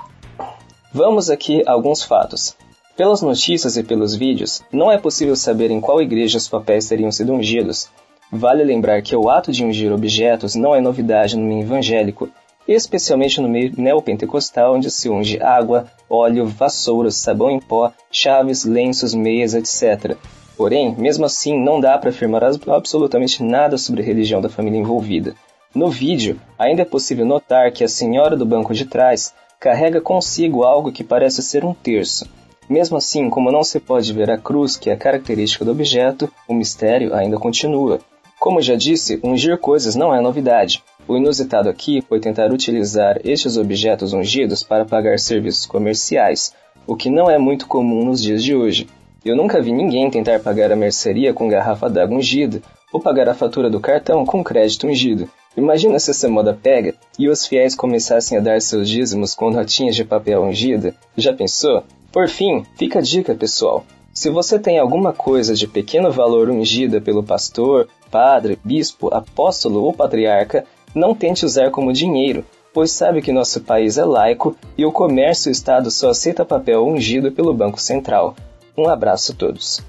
Vamos 0.94 1.30
aqui 1.30 1.62
a 1.68 1.74
alguns 1.74 2.02
fatos. 2.02 2.56
Pelas 2.96 3.22
notícias 3.22 3.76
e 3.76 3.84
pelos 3.84 4.16
vídeos, 4.16 4.62
não 4.72 4.92
é 4.92 4.98
possível 4.98 5.36
saber 5.36 5.72
em 5.72 5.82
qual 5.82 6.02
igreja 6.02 6.38
os 6.38 6.48
papéis 6.48 6.88
teriam 6.88 7.12
sido 7.12 7.34
ungidos. 7.34 7.90
Vale 8.32 8.64
lembrar 8.64 9.02
que 9.02 9.16
o 9.16 9.30
ato 9.30 9.52
de 9.52 9.66
ungir 9.66 9.92
objetos 9.92 10.56
não 10.56 10.76
é 10.76 10.80
novidade 10.80 11.36
no 11.36 11.46
meio 11.46 11.62
evangélico 11.62 12.30
especialmente 12.74 13.42
no 13.42 13.50
meio 13.50 13.74
neopentecostal, 13.78 14.76
onde 14.76 14.92
se 14.92 15.10
unge 15.10 15.42
água, 15.42 15.88
óleo, 16.10 16.46
vassouras, 16.46 17.16
sabão 17.16 17.50
em 17.50 17.60
pó, 17.60 17.92
chaves, 18.12 18.66
lenços, 18.66 19.14
meias, 19.14 19.54
etc. 19.54 20.18
Porém, 20.58 20.94
mesmo 20.98 21.26
assim, 21.26 21.58
não 21.58 21.80
dá 21.80 21.98
para 21.98 22.10
afirmar 22.10 22.44
absolutamente 22.44 23.42
nada 23.42 23.78
sobre 23.78 24.02
a 24.02 24.06
religião 24.06 24.42
da 24.42 24.50
família 24.50 24.80
envolvida. 24.80 25.36
No 25.74 25.90
vídeo, 25.90 26.40
ainda 26.58 26.82
é 26.82 26.86
possível 26.86 27.26
notar 27.26 27.72
que 27.72 27.84
a 27.84 27.88
senhora 27.88 28.36
do 28.36 28.46
banco 28.46 28.74
de 28.74 28.86
trás 28.86 29.34
carrega 29.60 30.02
consigo 30.02 30.64
algo 30.64 30.92
que 30.92 31.04
parece 31.04 31.44
ser 31.44 31.64
um 31.64 31.74
terço. 31.74 32.28
Mesmo 32.68 32.98
assim, 32.98 33.30
como 33.30 33.52
não 33.52 33.64
se 33.64 33.80
pode 33.80 34.14
ver 34.14 34.30
a 34.30 34.38
cruz, 34.38 34.78
que 34.78 34.90
é 34.90 34.96
característica 34.96 35.66
do 35.66 35.72
objeto, 35.72 36.32
o 36.48 36.54
mistério 36.54 37.14
ainda 37.16 37.38
continua. 37.38 38.00
Como 38.40 38.62
já 38.62 38.76
disse, 38.76 39.20
ungir 39.24 39.58
coisas 39.58 39.96
não 39.96 40.14
é 40.14 40.22
novidade. 40.22 40.84
O 41.10 41.18
inusitado 41.18 41.68
aqui 41.68 42.04
foi 42.08 42.20
tentar 42.20 42.54
utilizar 42.54 43.20
estes 43.26 43.58
objetos 43.58 44.14
ungidos 44.14 44.62
para 44.62 44.86
pagar 44.86 45.18
serviços 45.18 45.66
comerciais, 45.66 46.54
o 46.86 46.96
que 46.96 47.10
não 47.10 47.28
é 47.28 47.36
muito 47.40 47.66
comum 47.66 48.06
nos 48.06 48.22
dias 48.22 48.44
de 48.44 48.56
hoje. 48.56 48.88
Eu 49.26 49.36
nunca 49.36 49.60
vi 49.60 49.74
ninguém 49.74 50.12
tentar 50.12 50.40
pagar 50.40 50.72
a 50.72 50.76
mercearia 50.76 51.34
com 51.34 51.50
garrafa 51.50 51.90
d'água 51.90 52.16
ungida 52.16 52.62
ou 52.94 53.00
pagar 53.00 53.28
a 53.28 53.34
fatura 53.34 53.72
do 53.72 53.80
cartão 53.80 54.24
com 54.24 54.44
crédito 54.44 54.86
ungido. 54.86 55.28
Imagina 55.58 55.98
se 55.98 56.12
essa 56.12 56.30
moda 56.30 56.54
pega 56.54 56.94
e 57.18 57.28
os 57.28 57.44
fiéis 57.48 57.74
começassem 57.74 58.38
a 58.38 58.42
dar 58.42 58.62
seus 58.62 58.88
dízimos 58.88 59.34
com 59.34 59.50
notinhas 59.50 59.96
de 59.96 60.06
papel 60.06 60.44
ungida. 60.44 60.94
Já 61.18 61.34
pensou? 61.34 61.82
Por 62.12 62.30
fim, 62.30 62.64
fica 62.76 63.00
a 63.00 63.02
dica, 63.02 63.34
pessoal. 63.34 63.84
Se 64.14 64.30
você 64.30 64.60
tem 64.60 64.78
alguma 64.78 65.12
coisa 65.14 65.56
de 65.56 65.68
pequeno 65.68 66.12
valor 66.12 66.50
ungida 66.50 67.02
pelo 67.02 67.24
pastor, 67.24 67.88
padre, 68.12 68.60
bispo, 68.64 69.14
apóstolo 69.14 69.84
ou 69.84 69.94
patriarca, 69.94 70.66
não 70.94 71.14
tente 71.16 71.46
usar 71.46 71.72
como 71.72 71.94
dinheiro, 71.94 72.46
pois 72.74 72.92
sabe 72.92 73.22
que 73.22 73.32
nosso 73.32 73.62
país 73.62 73.98
é 73.98 74.06
laico 74.06 74.56
e 74.78 74.86
o 74.86 74.92
comércio 74.92 75.50
e 75.50 75.52
o 75.52 75.54
Estado 75.54 75.92
só 75.92 76.10
aceita 76.10 76.46
papel 76.46 76.86
ungido 76.86 77.32
pelo 77.32 77.54
Banco 77.54 77.82
Central. 77.82 78.36
Um 78.78 78.88
abraço 78.88 79.32
a 79.32 79.36
todos. 79.36 79.82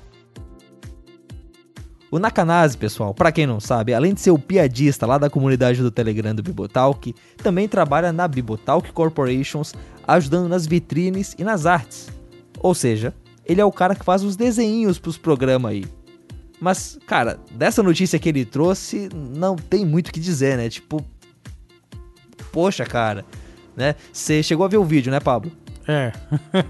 O 2.10 2.18
Nakanazi, 2.18 2.76
pessoal, 2.76 3.14
para 3.14 3.30
quem 3.30 3.46
não 3.46 3.60
sabe, 3.60 3.94
além 3.94 4.12
de 4.12 4.20
ser 4.20 4.32
o 4.32 4.38
piadista 4.38 5.06
lá 5.06 5.16
da 5.16 5.30
comunidade 5.30 5.80
do 5.80 5.92
Telegram 5.92 6.34
do 6.34 6.42
Bibotalk, 6.42 7.14
também 7.36 7.68
trabalha 7.68 8.12
na 8.12 8.26
Bibotalk 8.26 8.90
Corporations, 8.92 9.72
ajudando 10.08 10.48
nas 10.48 10.66
vitrines 10.66 11.36
e 11.38 11.44
nas 11.44 11.66
artes. 11.66 12.08
Ou 12.58 12.74
seja, 12.74 13.14
ele 13.46 13.60
é 13.60 13.64
o 13.64 13.70
cara 13.70 13.94
que 13.94 14.04
faz 14.04 14.24
os 14.24 14.34
desenhinhos 14.34 14.98
pros 14.98 15.16
programas 15.16 15.70
aí. 15.70 15.84
Mas, 16.60 16.98
cara, 17.06 17.40
dessa 17.50 17.82
notícia 17.82 18.18
que 18.18 18.28
ele 18.28 18.44
trouxe, 18.44 19.08
não 19.14 19.56
tem 19.56 19.86
muito 19.86 20.08
o 20.08 20.12
que 20.12 20.20
dizer, 20.20 20.58
né? 20.58 20.68
Tipo, 20.68 21.04
poxa, 22.52 22.84
cara, 22.84 23.24
né? 23.74 23.94
Você 24.12 24.42
chegou 24.42 24.66
a 24.66 24.68
ver 24.68 24.76
o 24.76 24.84
vídeo, 24.84 25.10
né, 25.10 25.20
Pablo? 25.20 25.50
É. 25.88 26.12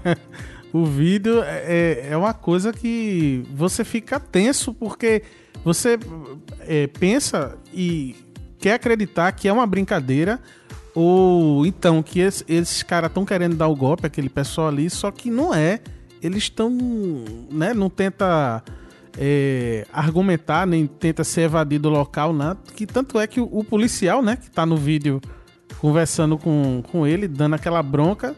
o 0.71 0.85
vídeo 0.85 1.43
é, 1.43 2.07
é 2.09 2.17
uma 2.17 2.33
coisa 2.33 2.71
que 2.71 3.43
você 3.53 3.83
fica 3.83 4.19
tenso 4.19 4.73
porque 4.73 5.23
você 5.63 5.99
é, 6.61 6.87
pensa 6.87 7.57
e 7.73 8.15
quer 8.57 8.75
acreditar 8.75 9.31
que 9.33 9.47
é 9.47 9.53
uma 9.53 9.67
brincadeira 9.67 10.39
ou 10.95 11.65
então 11.65 12.01
que 12.01 12.19
esses, 12.19 12.43
esses 12.47 12.83
caras 12.83 13.09
estão 13.09 13.25
querendo 13.25 13.55
dar 13.55 13.67
o 13.67 13.75
golpe, 13.75 14.05
aquele 14.05 14.29
pessoal 14.29 14.67
ali, 14.69 14.89
só 14.89 15.11
que 15.11 15.29
não 15.29 15.53
é. 15.53 15.79
Eles 16.21 16.43
estão, 16.43 16.69
né? 17.51 17.73
Não 17.73 17.89
tenta 17.89 18.63
é, 19.17 19.85
argumentar, 19.91 20.65
nem 20.65 20.87
tenta 20.87 21.23
se 21.23 21.41
evadir 21.41 21.79
do 21.79 21.89
local, 21.89 22.33
né? 22.33 22.55
Que 22.75 22.85
tanto 22.85 23.19
é 23.19 23.27
que 23.27 23.39
o, 23.39 23.49
o, 23.51 23.63
policial, 23.63 24.21
né, 24.21 24.35
que 24.35 24.49
tá 24.49 24.65
no 24.65 24.77
vídeo 24.77 25.21
conversando 25.79 26.37
com, 26.37 26.83
com 26.91 27.05
ele, 27.05 27.27
dando 27.27 27.55
aquela 27.55 27.81
bronca. 27.81 28.35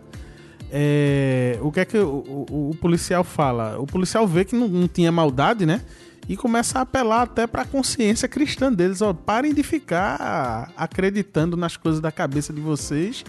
É, 0.71 1.59
o 1.61 1.71
que 1.71 1.79
é 1.79 1.85
que 1.85 1.97
o, 1.97 2.47
o, 2.49 2.69
o, 2.71 2.75
policial 2.75 3.23
fala? 3.23 3.79
O 3.79 3.85
policial 3.85 4.27
vê 4.27 4.43
que 4.43 4.55
não, 4.55 4.67
não 4.67 4.87
tinha 4.87 5.11
maldade, 5.11 5.65
né? 5.65 5.81
e 6.27 6.37
começa 6.37 6.79
a 6.79 6.83
apelar 6.83 7.23
até 7.23 7.45
para 7.45 7.63
a 7.63 7.65
consciência 7.65 8.27
cristã 8.27 8.71
deles. 8.71 9.01
Ó, 9.01 9.13
parem 9.13 9.53
de 9.53 9.63
ficar 9.63 10.71
acreditando 10.77 11.57
nas 11.57 11.75
coisas 11.77 11.99
da 11.99 12.11
cabeça 12.11 12.53
de 12.53 12.61
vocês 12.61 13.23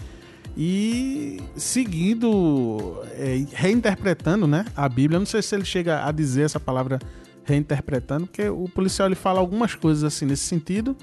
e 0.57 1.41
seguindo, 1.55 3.01
é, 3.11 3.45
reinterpretando 3.51 4.47
né, 4.47 4.65
a 4.75 4.87
Bíblia. 4.87 5.19
Não 5.19 5.25
sei 5.25 5.41
se 5.41 5.55
ele 5.55 5.65
chega 5.65 6.05
a 6.05 6.11
dizer 6.11 6.43
essa 6.43 6.59
palavra 6.59 6.99
reinterpretando, 7.45 8.27
porque 8.27 8.49
o 8.49 8.67
policial 8.67 9.07
ele 9.07 9.15
fala 9.15 9.39
algumas 9.39 9.75
coisas 9.75 10.03
assim 10.03 10.25
nesse 10.25 10.43
sentido 10.43 10.97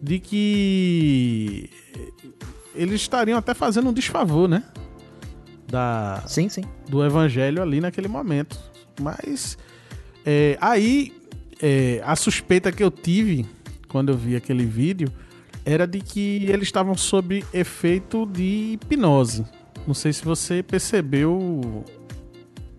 de 0.00 0.18
que 0.18 1.70
eles 2.74 3.02
estariam 3.02 3.38
até 3.38 3.52
fazendo 3.52 3.90
um 3.90 3.92
desfavor, 3.92 4.48
né? 4.48 4.64
Da, 5.66 6.22
sim, 6.26 6.48
sim. 6.48 6.64
Do 6.88 7.04
evangelho 7.04 7.62
ali 7.62 7.80
naquele 7.80 8.08
momento. 8.08 8.58
Mas 9.00 9.58
é, 10.24 10.56
aí 10.60 11.12
é, 11.60 12.02
a 12.04 12.16
suspeita 12.16 12.72
que 12.72 12.82
eu 12.82 12.90
tive 12.90 13.46
quando 13.88 14.10
eu 14.10 14.16
vi 14.16 14.36
aquele 14.36 14.64
vídeo 14.64 15.12
era 15.64 15.86
de 15.86 16.00
que 16.00 16.44
eles 16.48 16.68
estavam 16.68 16.96
sob 16.96 17.44
efeito 17.52 18.26
de 18.26 18.72
hipnose. 18.72 19.44
Não 19.86 19.94
sei 19.94 20.12
se 20.12 20.24
você 20.24 20.62
percebeu 20.62 21.84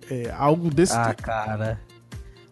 é, 0.09 0.31
algo 0.37 0.69
desse 0.69 0.95
ah, 0.95 1.09
tipo. 1.09 1.21
Ah, 1.21 1.25
cara. 1.25 1.81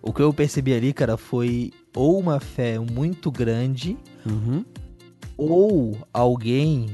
O 0.02 0.12
que 0.12 0.22
eu 0.22 0.34
percebi 0.34 0.74
ali, 0.74 0.94
cara, 0.94 1.18
foi 1.18 1.72
ou 1.96 2.20
uma 2.20 2.40
fé 2.40 2.80
muito 2.80 3.32
grande, 3.32 3.98
uhum. 4.26 4.66
ou 5.38 5.98
alguém 6.14 6.90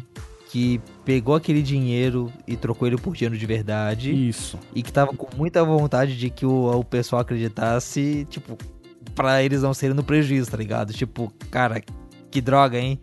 que 0.49 0.81
pegou 1.05 1.35
aquele 1.35 1.61
dinheiro 1.61 2.31
e 2.47 2.55
trocou 2.55 2.87
ele 2.87 2.97
por 2.97 3.13
dinheiro 3.13 3.37
de 3.37 3.45
verdade. 3.45 4.11
Isso. 4.29 4.57
E 4.73 4.81
que 4.81 4.91
tava 4.91 5.13
com 5.13 5.27
muita 5.35 5.63
vontade 5.63 6.17
de 6.17 6.29
que 6.29 6.45
o, 6.45 6.79
o 6.79 6.83
pessoal 6.83 7.21
acreditasse, 7.21 8.25
tipo, 8.29 8.57
pra 9.13 9.43
eles 9.43 9.61
não 9.61 9.73
serem 9.73 9.95
no 9.95 10.03
prejuízo, 10.03 10.51
tá 10.51 10.57
ligado? 10.57 10.93
Tipo, 10.93 11.31
cara, 11.49 11.81
que 12.29 12.41
droga, 12.41 12.79
hein? 12.79 12.99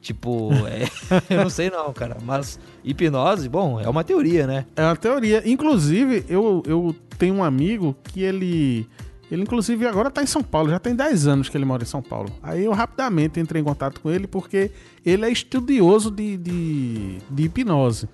Tipo, 0.00 0.50
é, 0.66 0.88
eu 1.28 1.42
não 1.42 1.50
sei 1.50 1.70
não, 1.70 1.92
cara. 1.92 2.16
Mas 2.22 2.58
hipnose, 2.82 3.48
bom, 3.48 3.78
é 3.80 3.88
uma 3.88 4.02
teoria, 4.02 4.46
né? 4.46 4.66
É 4.74 4.82
uma 4.82 4.96
teoria. 4.96 5.42
Inclusive, 5.44 6.24
eu, 6.28 6.62
eu 6.66 6.94
tenho 7.18 7.34
um 7.34 7.44
amigo 7.44 7.96
que 8.04 8.22
ele. 8.22 8.88
Ele, 9.30 9.42
inclusive, 9.42 9.86
agora 9.86 10.10
tá 10.10 10.22
em 10.22 10.26
São 10.26 10.42
Paulo, 10.42 10.70
já 10.70 10.78
tem 10.78 10.94
10 10.94 11.28
anos 11.28 11.48
que 11.48 11.56
ele 11.56 11.64
mora 11.64 11.84
em 11.84 11.86
São 11.86 12.02
Paulo. 12.02 12.30
Aí 12.42 12.64
eu 12.64 12.72
rapidamente 12.72 13.38
entrei 13.38 13.62
em 13.62 13.64
contato 13.64 14.00
com 14.00 14.10
ele 14.10 14.26
porque 14.26 14.72
ele 15.06 15.24
é 15.24 15.30
estudioso 15.30 16.10
de, 16.10 16.36
de, 16.36 17.18
de 17.30 17.42
hipnose. 17.44 18.08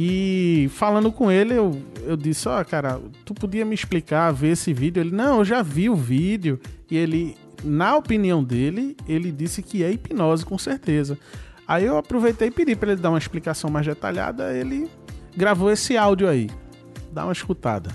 E 0.00 0.70
falando 0.72 1.10
com 1.10 1.30
ele, 1.30 1.54
eu, 1.54 1.82
eu 2.06 2.16
disse: 2.16 2.48
Ó, 2.48 2.60
oh, 2.60 2.64
cara, 2.64 3.00
tu 3.24 3.34
podia 3.34 3.64
me 3.64 3.74
explicar, 3.74 4.32
ver 4.32 4.52
esse 4.52 4.72
vídeo? 4.72 5.00
Ele, 5.00 5.10
não, 5.10 5.38
eu 5.38 5.44
já 5.44 5.60
vi 5.60 5.90
o 5.90 5.96
vídeo. 5.96 6.58
E 6.88 6.96
ele, 6.96 7.36
na 7.62 7.96
opinião 7.96 8.42
dele, 8.42 8.96
ele 9.08 9.32
disse 9.32 9.60
que 9.60 9.82
é 9.82 9.90
hipnose, 9.90 10.46
com 10.46 10.56
certeza. 10.56 11.18
Aí 11.66 11.84
eu 11.84 11.98
aproveitei 11.98 12.48
e 12.48 12.50
pedi 12.50 12.74
para 12.74 12.92
ele 12.92 13.00
dar 13.00 13.10
uma 13.10 13.18
explicação 13.18 13.68
mais 13.68 13.84
detalhada. 13.84 14.54
Ele 14.54 14.88
gravou 15.36 15.70
esse 15.70 15.96
áudio 15.96 16.28
aí. 16.28 16.48
Dá 17.12 17.24
uma 17.24 17.32
escutada. 17.32 17.90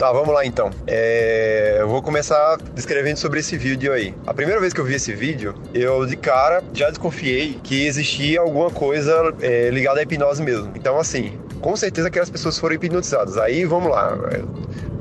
Tá, 0.00 0.10
vamos 0.12 0.32
lá 0.32 0.46
então. 0.46 0.70
É... 0.86 1.76
Eu 1.78 1.86
vou 1.86 2.00
começar 2.00 2.56
descrevendo 2.74 3.18
sobre 3.18 3.40
esse 3.40 3.58
vídeo 3.58 3.92
aí. 3.92 4.14
A 4.26 4.32
primeira 4.32 4.58
vez 4.58 4.72
que 4.72 4.80
eu 4.80 4.84
vi 4.86 4.94
esse 4.94 5.12
vídeo, 5.12 5.54
eu 5.74 6.06
de 6.06 6.16
cara 6.16 6.64
já 6.72 6.88
desconfiei 6.88 7.60
que 7.62 7.84
existia 7.84 8.40
alguma 8.40 8.70
coisa 8.70 9.34
é, 9.42 9.68
ligada 9.68 10.00
à 10.00 10.02
hipnose 10.02 10.42
mesmo. 10.42 10.72
Então, 10.74 10.98
assim, 10.98 11.38
com 11.60 11.76
certeza 11.76 12.08
aquelas 12.08 12.30
pessoas 12.30 12.58
foram 12.58 12.76
hipnotizadas. 12.76 13.36
Aí, 13.36 13.66
vamos 13.66 13.90
lá. 13.90 14.16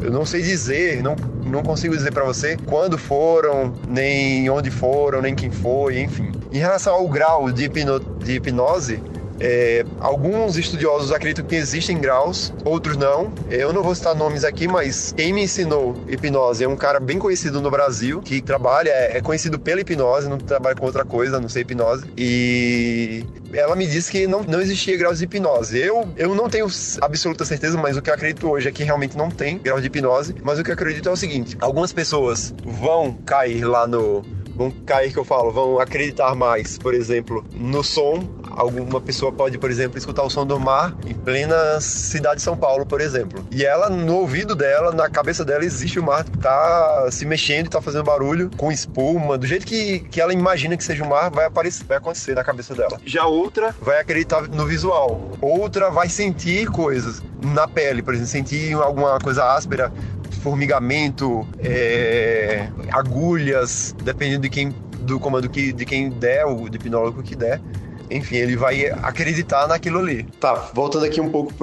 Eu 0.01 0.11
não 0.11 0.25
sei 0.25 0.41
dizer, 0.41 1.01
não, 1.01 1.15
não 1.45 1.63
consigo 1.63 1.95
dizer 1.95 2.11
para 2.11 2.25
você 2.25 2.57
quando 2.65 2.97
foram, 2.97 3.73
nem 3.87 4.49
onde 4.49 4.69
foram, 4.69 5.21
nem 5.21 5.33
quem 5.33 5.49
foi, 5.49 6.01
enfim. 6.01 6.29
Em 6.51 6.57
relação 6.57 6.93
ao 6.93 7.07
grau 7.07 7.49
de, 7.53 7.63
hipno... 7.63 8.01
de 8.01 8.33
hipnose, 8.33 9.01
é, 9.39 9.85
alguns 9.99 10.57
estudiosos 10.57 11.11
acreditam 11.11 11.45
que 11.45 11.55
existem 11.55 11.97
graus, 11.97 12.53
outros 12.63 12.97
não. 12.97 13.31
Eu 13.49 13.73
não 13.73 13.83
vou 13.83 13.93
citar 13.95 14.15
nomes 14.15 14.43
aqui, 14.43 14.67
mas 14.67 15.13
quem 15.15 15.33
me 15.33 15.43
ensinou 15.43 15.95
hipnose 16.07 16.63
é 16.63 16.67
um 16.67 16.75
cara 16.75 16.99
bem 16.99 17.19
conhecido 17.19 17.61
no 17.61 17.69
Brasil, 17.69 18.21
que 18.21 18.41
trabalha, 18.41 18.89
é, 18.89 19.17
é 19.17 19.21
conhecido 19.21 19.59
pela 19.59 19.81
hipnose, 19.81 20.29
não 20.29 20.37
trabalha 20.37 20.75
com 20.75 20.85
outra 20.85 21.05
coisa, 21.05 21.39
não 21.39 21.49
sei 21.49 21.63
hipnose. 21.63 22.05
E 22.17 23.25
ela 23.53 23.75
me 23.75 23.87
disse 23.87 24.11
que 24.11 24.27
não, 24.27 24.43
não 24.43 24.61
existia 24.61 24.97
graus 24.97 25.19
de 25.19 25.25
hipnose. 25.25 25.77
Eu, 25.77 26.07
eu 26.15 26.35
não 26.35 26.49
tenho 26.49 26.67
absoluta 27.01 27.45
certeza, 27.45 27.77
mas 27.77 27.97
o 27.97 28.01
que 28.01 28.09
eu 28.09 28.13
acredito 28.13 28.49
hoje 28.49 28.67
é 28.67 28.71
que 28.71 28.83
realmente 28.83 29.17
não 29.17 29.29
tem 29.29 29.57
grau 29.57 29.79
de 29.79 29.87
hipnose. 29.87 30.35
Mas 30.43 30.59
o 30.59 30.63
que 30.63 30.69
eu 30.69 30.73
acredito 30.73 31.09
é 31.09 31.11
o 31.11 31.15
seguinte: 31.15 31.57
algumas 31.59 31.91
pessoas 31.91 32.53
vão 32.63 33.13
cair 33.25 33.65
lá 33.65 33.87
no, 33.87 34.23
vão 34.59 34.69
cair 34.85 35.13
que 35.13 35.17
eu 35.17 35.23
falo, 35.23 35.53
vão 35.53 35.79
acreditar 35.79 36.35
mais, 36.35 36.77
por 36.77 36.93
exemplo, 36.93 37.45
no 37.55 37.81
som. 37.81 38.27
Alguma 38.51 38.99
pessoa 38.99 39.31
pode, 39.31 39.57
por 39.57 39.71
exemplo, 39.71 39.97
escutar 39.97 40.21
o 40.23 40.29
som 40.29 40.45
do 40.45 40.59
mar 40.59 40.93
em 41.07 41.13
plena 41.13 41.79
cidade 41.79 42.37
de 42.37 42.41
São 42.41 42.57
Paulo, 42.57 42.85
por 42.85 42.99
exemplo. 42.99 43.45
E 43.51 43.63
ela, 43.65 43.89
no 43.89 44.17
ouvido 44.17 44.53
dela, 44.53 44.91
na 44.91 45.09
cabeça 45.09 45.45
dela, 45.45 45.63
existe 45.63 45.97
o 45.97 46.03
mar 46.03 46.25
que 46.25 46.37
tá 46.37 47.07
se 47.09 47.25
mexendo 47.25 47.69
tá 47.69 47.81
fazendo 47.81 48.03
barulho 48.03 48.51
com 48.57 48.69
espuma, 48.69 49.37
do 49.37 49.47
jeito 49.47 49.65
que, 49.65 49.99
que 49.99 50.19
ela 50.19 50.33
imagina 50.33 50.75
que 50.75 50.83
seja 50.83 51.05
o 51.05 51.09
mar, 51.09 51.29
vai 51.29 51.45
aparecer, 51.45 51.85
vai 51.85 51.97
acontecer 51.97 52.35
na 52.35 52.43
cabeça 52.43 52.75
dela. 52.75 52.99
Já 53.05 53.25
outra 53.25 53.73
vai 53.79 54.01
acreditar 54.01 54.41
no 54.41 54.65
visual. 54.65 55.31
Outra 55.39 55.89
vai 55.89 56.09
sentir 56.09 56.67
coisas 56.67 57.21
na 57.41 57.65
pele, 57.65 58.01
por 58.01 58.13
exemplo, 58.13 58.29
sentir 58.29 58.73
alguma 58.73 59.19
coisa 59.19 59.53
áspera 59.53 59.93
formigamento, 60.39 61.47
é, 61.59 62.69
agulhas, 62.91 63.95
dependendo 64.03 64.41
de 64.41 64.49
quem 64.49 64.73
do 65.01 65.19
comando 65.19 65.49
que, 65.49 65.71
de 65.71 65.85
quem 65.85 66.09
der, 66.09 66.45
o 66.45 66.67
hipnólogo 66.67 67.23
que 67.23 67.35
der 67.35 67.61
enfim, 68.09 68.35
ele 68.37 68.55
vai 68.55 68.87
acreditar 68.87 69.67
naquilo 69.67 69.99
ali. 69.99 70.23
Tá, 70.39 70.69
voltando 70.73 71.05
aqui 71.05 71.21
um 71.21 71.29
pouco 71.29 71.53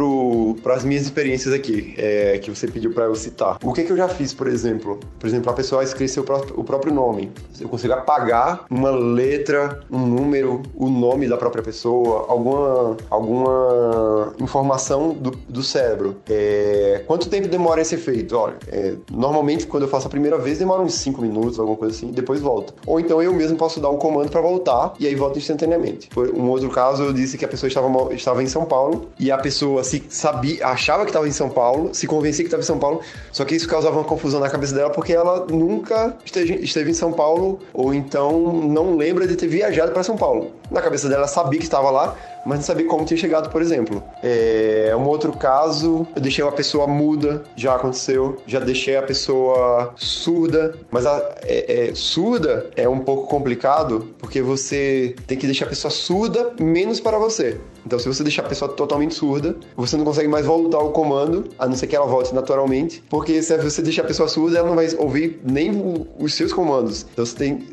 para 0.62 0.74
as 0.74 0.85
minhas 0.85 1.02
experiências 1.02 1.52
aqui, 1.52 1.94
é, 1.98 2.38
que 2.38 2.50
você 2.50 2.66
pediu 2.66 2.92
para 2.92 3.04
eu 3.04 3.14
citar. 3.14 3.59
O 3.62 3.72
que, 3.72 3.85
que 3.85 3.92
eu 3.92 3.96
já 3.96 4.09
fiz, 4.09 4.32
por 4.32 4.46
exemplo? 4.46 4.98
Por 5.18 5.26
exemplo, 5.26 5.50
a 5.50 5.54
pessoa 5.54 5.82
escreve 5.82 6.06
o 6.54 6.64
próprio 6.64 6.94
nome. 6.94 7.32
Eu 7.61 7.68
consigo 7.68 7.92
apagar 7.92 8.64
uma 8.70 8.90
letra, 8.90 9.80
um 9.90 10.06
número, 10.06 10.62
o 10.74 10.88
nome 10.88 11.28
da 11.28 11.37
própria 11.37 11.62
pessoa, 11.62 12.26
alguma, 12.28 12.96
alguma 13.11 14.35
informação 14.38 15.12
do, 15.12 15.30
do 15.30 15.62
cérebro. 15.62 16.16
É, 16.28 17.02
quanto 17.06 17.28
tempo 17.28 17.48
demora 17.48 17.80
esse 17.80 17.94
efeito? 17.94 18.37
Olha, 18.37 18.56
é, 18.68 18.94
normalmente 19.11 19.66
quando 19.66 19.85
eu 19.85 19.88
faço 19.88 20.06
a 20.06 20.11
primeira 20.11 20.38
vez 20.38 20.59
demora 20.59 20.82
uns 20.82 20.94
5 20.94 21.20
minutos, 21.20 21.59
alguma 21.59 21.76
coisa 21.76 21.94
assim, 21.94 22.12
depois 22.12 22.40
volta. 22.40 22.72
Ou 22.87 23.00
então 23.00 23.20
eu 23.22 23.32
mesmo 23.32 23.56
posso 23.56 23.80
dar 23.80 23.90
um 23.90 23.96
comando 23.96 24.30
para 24.30 24.40
voltar 24.40 24.94
e 25.00 25.06
aí 25.06 25.14
volta 25.14 25.38
instantaneamente. 25.38 26.09
Um 26.37 26.49
outro 26.51 26.68
caso, 26.70 27.03
eu 27.03 27.12
disse 27.12 27.38
que 27.38 27.44
a 27.44 27.49
pessoa 27.49 27.68
estava, 27.68 28.14
estava 28.14 28.42
em 28.42 28.46
São 28.46 28.64
Paulo 28.64 29.11
e 29.18 29.31
a 29.31 29.38
pessoa 29.38 29.83
se 29.83 30.05
sabia, 30.09 30.66
achava 30.66 31.05
que 31.05 31.11
estava 31.11 31.27
em 31.27 31.33
São 31.33 31.49
Paulo, 31.49 31.94
se 31.94 32.07
convencia 32.07 32.44
que 32.44 32.49
estava 32.49 32.62
em 32.62 32.66
São 32.66 32.79
Paulo, 32.79 33.01
só 33.33 33.44
que 33.44 33.55
isso 33.55 33.68
causava 33.68 33.96
uma 33.96 34.05
confusão 34.05 34.38
na 34.40 34.51
cabeça 34.51 34.75
dela 34.75 34.90
porque 34.90 35.12
ela 35.12 35.46
nunca 35.46 36.16
esteve, 36.25 36.55
esteve 36.57 36.90
em 36.90 36.94
São 36.94 37.12
Paulo 37.12 37.61
ou 37.72 37.94
então 37.94 38.53
não 38.53 38.96
lembra 38.96 39.27
de 39.27 39.37
ter 39.37 39.49
viajado 39.49 39.92
para 39.92 40.03
São 40.03 40.16
Paulo. 40.16 40.53
Na 40.70 40.83
cabeça 40.83 41.09
dela, 41.09 41.27
sabia 41.27 41.59
que 41.59 41.64
estava 41.64 41.90
lá, 41.90 42.16
mas 42.46 42.61
não 42.61 42.64
sabia 42.64 42.87
como 42.87 43.04
tinha 43.04 43.18
chegado, 43.18 43.50
por 43.50 43.61
exemplo. 43.61 44.02
É, 44.22 44.94
um 44.96 45.04
outro 45.06 45.32
caso, 45.32 46.06
eu 46.14 46.22
deixei 46.22 46.44
uma 46.44 46.52
pessoa 46.52 46.87
muda, 46.87 47.42
já 47.56 47.74
aconteceu. 47.74 48.37
Já 48.46 48.61
deixei 48.61 48.96
a 48.96 49.02
pessoa 49.02 49.92
surda, 49.96 50.74
mas 50.90 51.04
a 51.04 51.37
é, 51.42 51.88
é, 51.88 51.94
surda 51.94 52.70
é 52.76 52.88
um 52.88 53.00
pouco 53.00 53.26
complicado 53.26 54.14
porque 54.18 54.40
você 54.40 55.16
tem 55.26 55.37
que 55.37 55.46
deixar 55.46 55.66
a 55.66 55.68
pessoa 55.68 55.90
surda 55.90 56.52
menos 56.61 57.00
para 57.00 57.18
você. 57.18 57.59
Então, 57.85 57.98
se 58.00 58.09
você 58.09 58.24
deixar 58.24 58.42
a 58.42 58.48
pessoa 58.48 58.70
totalmente 58.72 59.14
surda, 59.14 59.56
você 59.76 59.96
não 59.96 60.04
consegue 60.04 60.28
mais 60.28 60.44
voltar 60.44 60.78
ao 60.78 60.90
comando, 60.90 61.44
a 61.56 61.68
não 61.68 61.76
ser 61.76 61.87
que 61.87 61.94
ela 61.94 62.06
volte 62.06 62.35
naturalmente, 62.35 63.02
porque 63.09 63.40
se 63.40 63.56
você 63.59 63.80
deixar 63.80 64.02
a 64.02 64.06
pessoa 64.06 64.28
surda, 64.28 64.59
ela 64.59 64.68
não 64.68 64.74
vai 64.74 64.88
ouvir 64.98 65.40
nem 65.44 65.70
os 66.18 66.35
seus 66.35 66.52
comandos. 66.52 67.06
Então, 67.12 67.24
você 67.24 67.37
tem, 67.37 67.64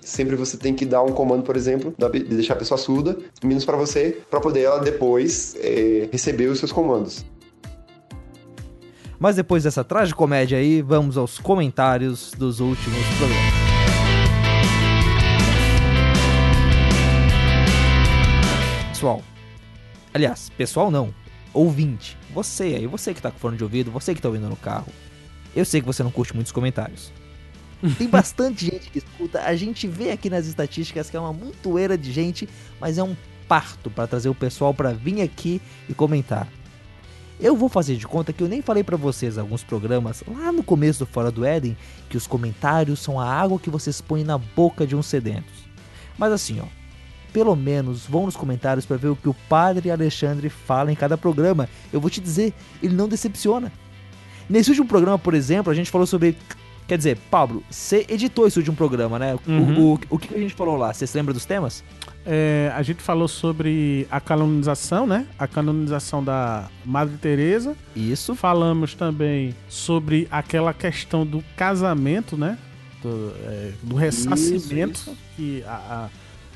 sempre 0.00 0.34
você 0.34 0.56
tem 0.56 0.74
que 0.74 0.84
dar 0.84 1.02
um 1.02 1.12
comando, 1.12 1.44
por 1.44 1.56
exemplo, 1.56 1.94
de 1.96 2.18
deixar 2.24 2.54
a 2.54 2.56
pessoa 2.56 2.76
surda, 2.78 3.16
menos 3.44 3.64
para 3.64 3.76
você, 3.76 4.19
para 4.28 4.40
poder 4.40 4.62
ela 4.62 4.80
depois 4.80 5.56
é, 5.60 6.08
receber 6.10 6.46
os 6.46 6.58
seus 6.58 6.72
comandos. 6.72 7.24
Mas 9.18 9.36
depois 9.36 9.64
dessa 9.64 9.84
tragicomédia 9.84 10.58
aí, 10.58 10.82
vamos 10.82 11.16
aos 11.16 11.38
comentários 11.38 12.32
dos 12.32 12.60
últimos 12.60 13.06
programas. 13.18 13.60
Pessoal, 18.88 19.22
Aliás, 20.12 20.50
pessoal 20.50 20.90
não. 20.90 21.14
Ouvinte. 21.52 22.16
Você 22.32 22.64
aí, 22.64 22.86
você 22.86 23.14
que 23.14 23.22
tá 23.22 23.30
com 23.30 23.38
fone 23.38 23.56
de 23.56 23.64
ouvido, 23.64 23.90
você 23.90 24.14
que 24.14 24.20
tá 24.20 24.28
ouvindo 24.28 24.48
no 24.48 24.56
carro. 24.56 24.92
Eu 25.54 25.64
sei 25.64 25.80
que 25.80 25.86
você 25.86 26.02
não 26.02 26.10
curte 26.10 26.34
muitos 26.34 26.52
comentários. 26.52 27.12
Tem 27.96 28.08
bastante 28.08 28.66
gente 28.70 28.90
que 28.90 28.98
escuta. 28.98 29.42
A 29.42 29.54
gente 29.54 29.86
vê 29.86 30.10
aqui 30.10 30.28
nas 30.28 30.46
estatísticas 30.46 31.08
que 31.08 31.16
é 31.16 31.20
uma 31.20 31.32
montoeira 31.32 31.96
de 31.96 32.12
gente, 32.12 32.48
mas 32.80 32.98
é 32.98 33.02
um 33.02 33.16
parto 33.50 33.90
para 33.90 34.06
trazer 34.06 34.28
o 34.28 34.34
pessoal 34.34 34.72
para 34.72 34.92
vir 34.92 35.20
aqui 35.22 35.60
e 35.88 35.92
comentar. 35.92 36.46
Eu 37.40 37.56
vou 37.56 37.68
fazer 37.68 37.96
de 37.96 38.06
conta 38.06 38.32
que 38.32 38.44
eu 38.44 38.46
nem 38.46 38.62
falei 38.62 38.84
para 38.84 38.96
vocês 38.96 39.36
alguns 39.36 39.64
programas 39.64 40.22
lá 40.28 40.52
no 40.52 40.62
começo 40.62 41.00
do 41.00 41.06
Fora 41.06 41.32
do 41.32 41.44
Éden 41.44 41.76
que 42.08 42.16
os 42.16 42.28
comentários 42.28 43.00
são 43.00 43.18
a 43.18 43.28
água 43.28 43.58
que 43.58 43.68
vocês 43.68 44.00
põem 44.00 44.22
na 44.22 44.38
boca 44.38 44.86
de 44.86 44.94
uns 44.94 45.06
sedentos. 45.06 45.68
Mas 46.16 46.32
assim, 46.32 46.60
ó, 46.60 46.66
pelo 47.32 47.56
menos 47.56 48.06
vão 48.06 48.26
nos 48.26 48.36
comentários 48.36 48.86
para 48.86 48.96
ver 48.96 49.08
o 49.08 49.16
que 49.16 49.28
o 49.28 49.34
Padre 49.48 49.90
Alexandre 49.90 50.48
fala 50.48 50.92
em 50.92 50.96
cada 50.96 51.18
programa. 51.18 51.68
Eu 51.92 52.00
vou 52.00 52.08
te 52.08 52.20
dizer, 52.20 52.54
ele 52.80 52.94
não 52.94 53.08
decepciona. 53.08 53.72
Nesse 54.48 54.70
último 54.70 54.86
programa, 54.86 55.18
por 55.18 55.34
exemplo, 55.34 55.72
a 55.72 55.74
gente 55.74 55.90
falou 55.90 56.06
sobre 56.06 56.36
Quer 56.90 56.98
dizer, 56.98 57.18
Pablo, 57.30 57.62
você 57.70 58.04
editou 58.08 58.48
esse 58.48 58.58
último 58.58 58.76
programa, 58.76 59.16
né? 59.16 59.38
Uhum. 59.46 59.80
O, 59.80 59.94
o, 59.94 60.00
o, 60.10 60.18
que 60.18 60.34
a 60.34 60.38
gente 60.38 60.54
falou 60.54 60.76
lá? 60.76 60.92
Você 60.92 61.06
se 61.06 61.16
lembra 61.16 61.32
dos 61.32 61.44
temas? 61.44 61.84
É, 62.26 62.72
a 62.74 62.82
gente 62.82 63.00
falou 63.00 63.28
sobre 63.28 64.08
a 64.10 64.20
canonização, 64.20 65.06
né? 65.06 65.24
A 65.38 65.46
canonização 65.46 66.24
da 66.24 66.68
Madre 66.84 67.16
Teresa. 67.18 67.76
Isso. 67.94 68.34
Falamos 68.34 68.96
também 68.96 69.54
sobre 69.68 70.26
aquela 70.32 70.74
questão 70.74 71.24
do 71.24 71.44
casamento, 71.56 72.36
né? 72.36 72.58
Do, 73.00 73.34
é, 73.44 73.70
do 73.84 73.94
ressarcimento 73.94 74.98
isso, 74.98 75.10
isso. 75.10 75.18
que 75.36 75.62
a, 75.68 76.08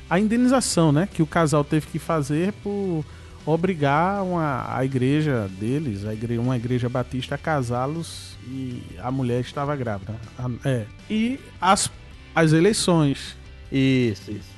a, 0.09 0.15
a, 0.15 0.19
indenização, 0.19 0.91
né? 0.91 1.07
Que 1.13 1.23
o 1.23 1.25
casal 1.25 1.63
teve 1.63 1.87
que 1.87 1.97
fazer 1.97 2.51
por 2.61 3.05
obrigar 3.45 4.23
uma, 4.23 4.75
a 4.75 4.83
igreja 4.83 5.49
deles, 5.59 6.05
a 6.05 6.13
igreja, 6.13 6.41
uma 6.41 6.55
igreja 6.55 6.89
batista, 6.89 7.35
a 7.35 7.37
casá-los 7.37 8.35
e 8.47 8.81
a 8.99 9.11
mulher 9.11 9.41
estava 9.41 9.75
grávida. 9.75 10.15
É. 10.63 10.85
E 11.09 11.39
as, 11.61 11.91
as 12.33 12.53
eleições. 12.53 13.37
Isso, 13.71 14.31
isso. 14.31 14.55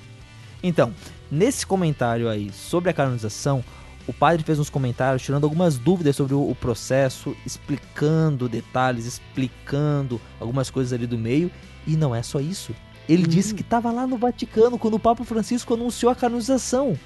Então, 0.64 0.94
nesse 1.30 1.66
comentário 1.66 2.30
aí 2.30 2.52
sobre 2.52 2.90
a 2.90 2.94
canonização, 2.94 3.64
o 4.08 4.14
padre 4.14 4.44
fez 4.44 4.58
uns 4.58 4.70
comentários 4.70 5.22
tirando 5.22 5.44
algumas 5.44 5.78
dúvidas 5.78 6.16
sobre 6.16 6.34
o, 6.34 6.50
o 6.50 6.56
processo, 6.56 7.36
explicando 7.46 8.48
detalhes, 8.48 9.06
explicando 9.06 10.20
algumas 10.40 10.70
coisas 10.70 10.94
ali 10.94 11.06
do 11.06 11.18
meio. 11.18 11.52
E 11.86 11.98
não 11.98 12.16
é 12.16 12.24
só 12.24 12.40
isso. 12.40 12.74
Ele 13.08 13.24
hum. 13.24 13.28
disse 13.28 13.54
que 13.54 13.62
estava 13.62 13.92
lá 13.92 14.08
no 14.08 14.18
Vaticano 14.18 14.78
quando 14.78 14.96
o 14.96 15.00
Papa 15.00 15.26
Francisco 15.26 15.74
anunciou 15.74 16.12
a 16.12 16.16
canonização. 16.16 16.98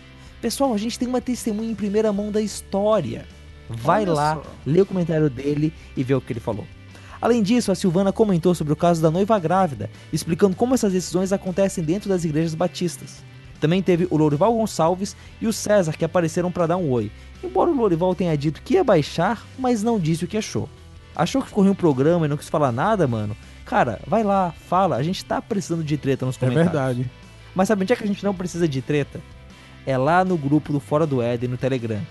Pessoal, 0.41 0.73
a 0.73 0.77
gente 0.77 0.97
tem 0.97 1.07
uma 1.07 1.21
testemunha 1.21 1.69
em 1.69 1.75
primeira 1.75 2.11
mão 2.11 2.31
da 2.31 2.41
história. 2.41 3.25
Vai 3.69 4.01
Olha 4.01 4.13
lá, 4.13 4.35
só. 4.35 4.43
lê 4.65 4.81
o 4.81 4.85
comentário 4.85 5.29
dele 5.29 5.71
e 5.95 6.03
vê 6.03 6.15
o 6.15 6.19
que 6.19 6.33
ele 6.33 6.39
falou. 6.39 6.65
Além 7.21 7.43
disso, 7.43 7.71
a 7.71 7.75
Silvana 7.75 8.11
comentou 8.11 8.55
sobre 8.55 8.73
o 8.73 8.75
caso 8.75 8.99
da 8.99 9.11
noiva 9.11 9.37
grávida, 9.37 9.89
explicando 10.11 10.55
como 10.55 10.73
essas 10.73 10.91
decisões 10.91 11.31
acontecem 11.31 11.83
dentro 11.83 12.09
das 12.09 12.25
igrejas 12.25 12.55
batistas. 12.55 13.23
Também 13.59 13.83
teve 13.83 14.07
o 14.09 14.17
Lorival 14.17 14.55
Gonçalves 14.55 15.15
e 15.39 15.45
o 15.45 15.53
César 15.53 15.93
que 15.93 16.03
apareceram 16.03 16.51
para 16.51 16.65
dar 16.65 16.77
um 16.77 16.89
oi. 16.89 17.11
Embora 17.43 17.69
o 17.69 17.75
Lorival 17.75 18.15
tenha 18.15 18.35
dito 18.35 18.63
que 18.63 18.73
ia 18.73 18.83
baixar, 18.83 19.45
mas 19.59 19.83
não 19.83 19.99
disse 19.99 20.25
o 20.25 20.27
que 20.27 20.37
achou. 20.37 20.67
Achou 21.15 21.43
que 21.43 21.49
ficou 21.49 21.63
em 21.63 21.69
um 21.69 21.75
programa 21.75 22.25
e 22.25 22.29
não 22.29 22.37
quis 22.37 22.49
falar 22.49 22.71
nada, 22.71 23.07
mano? 23.07 23.37
Cara, 23.63 23.99
vai 24.07 24.23
lá, 24.23 24.51
fala, 24.67 24.95
a 24.95 25.03
gente 25.03 25.23
tá 25.23 25.39
precisando 25.39 25.83
de 25.83 25.95
treta 25.97 26.25
nos 26.25 26.37
é 26.37 26.39
comentários. 26.39 26.73
É 26.73 26.73
verdade. 26.73 27.11
Mas 27.53 27.67
sabe 27.67 27.83
onde 27.83 27.93
é 27.93 27.95
que 27.95 28.03
a 28.03 28.07
gente 28.07 28.23
não 28.23 28.33
precisa 28.33 28.67
de 28.67 28.81
treta? 28.81 29.21
É 29.85 29.97
lá 29.97 30.23
no 30.23 30.37
grupo 30.37 30.71
do 30.71 30.79
Fora 30.79 31.05
do 31.05 31.21
Éden 31.21 31.49
no 31.49 31.57
Telegram. 31.57 32.01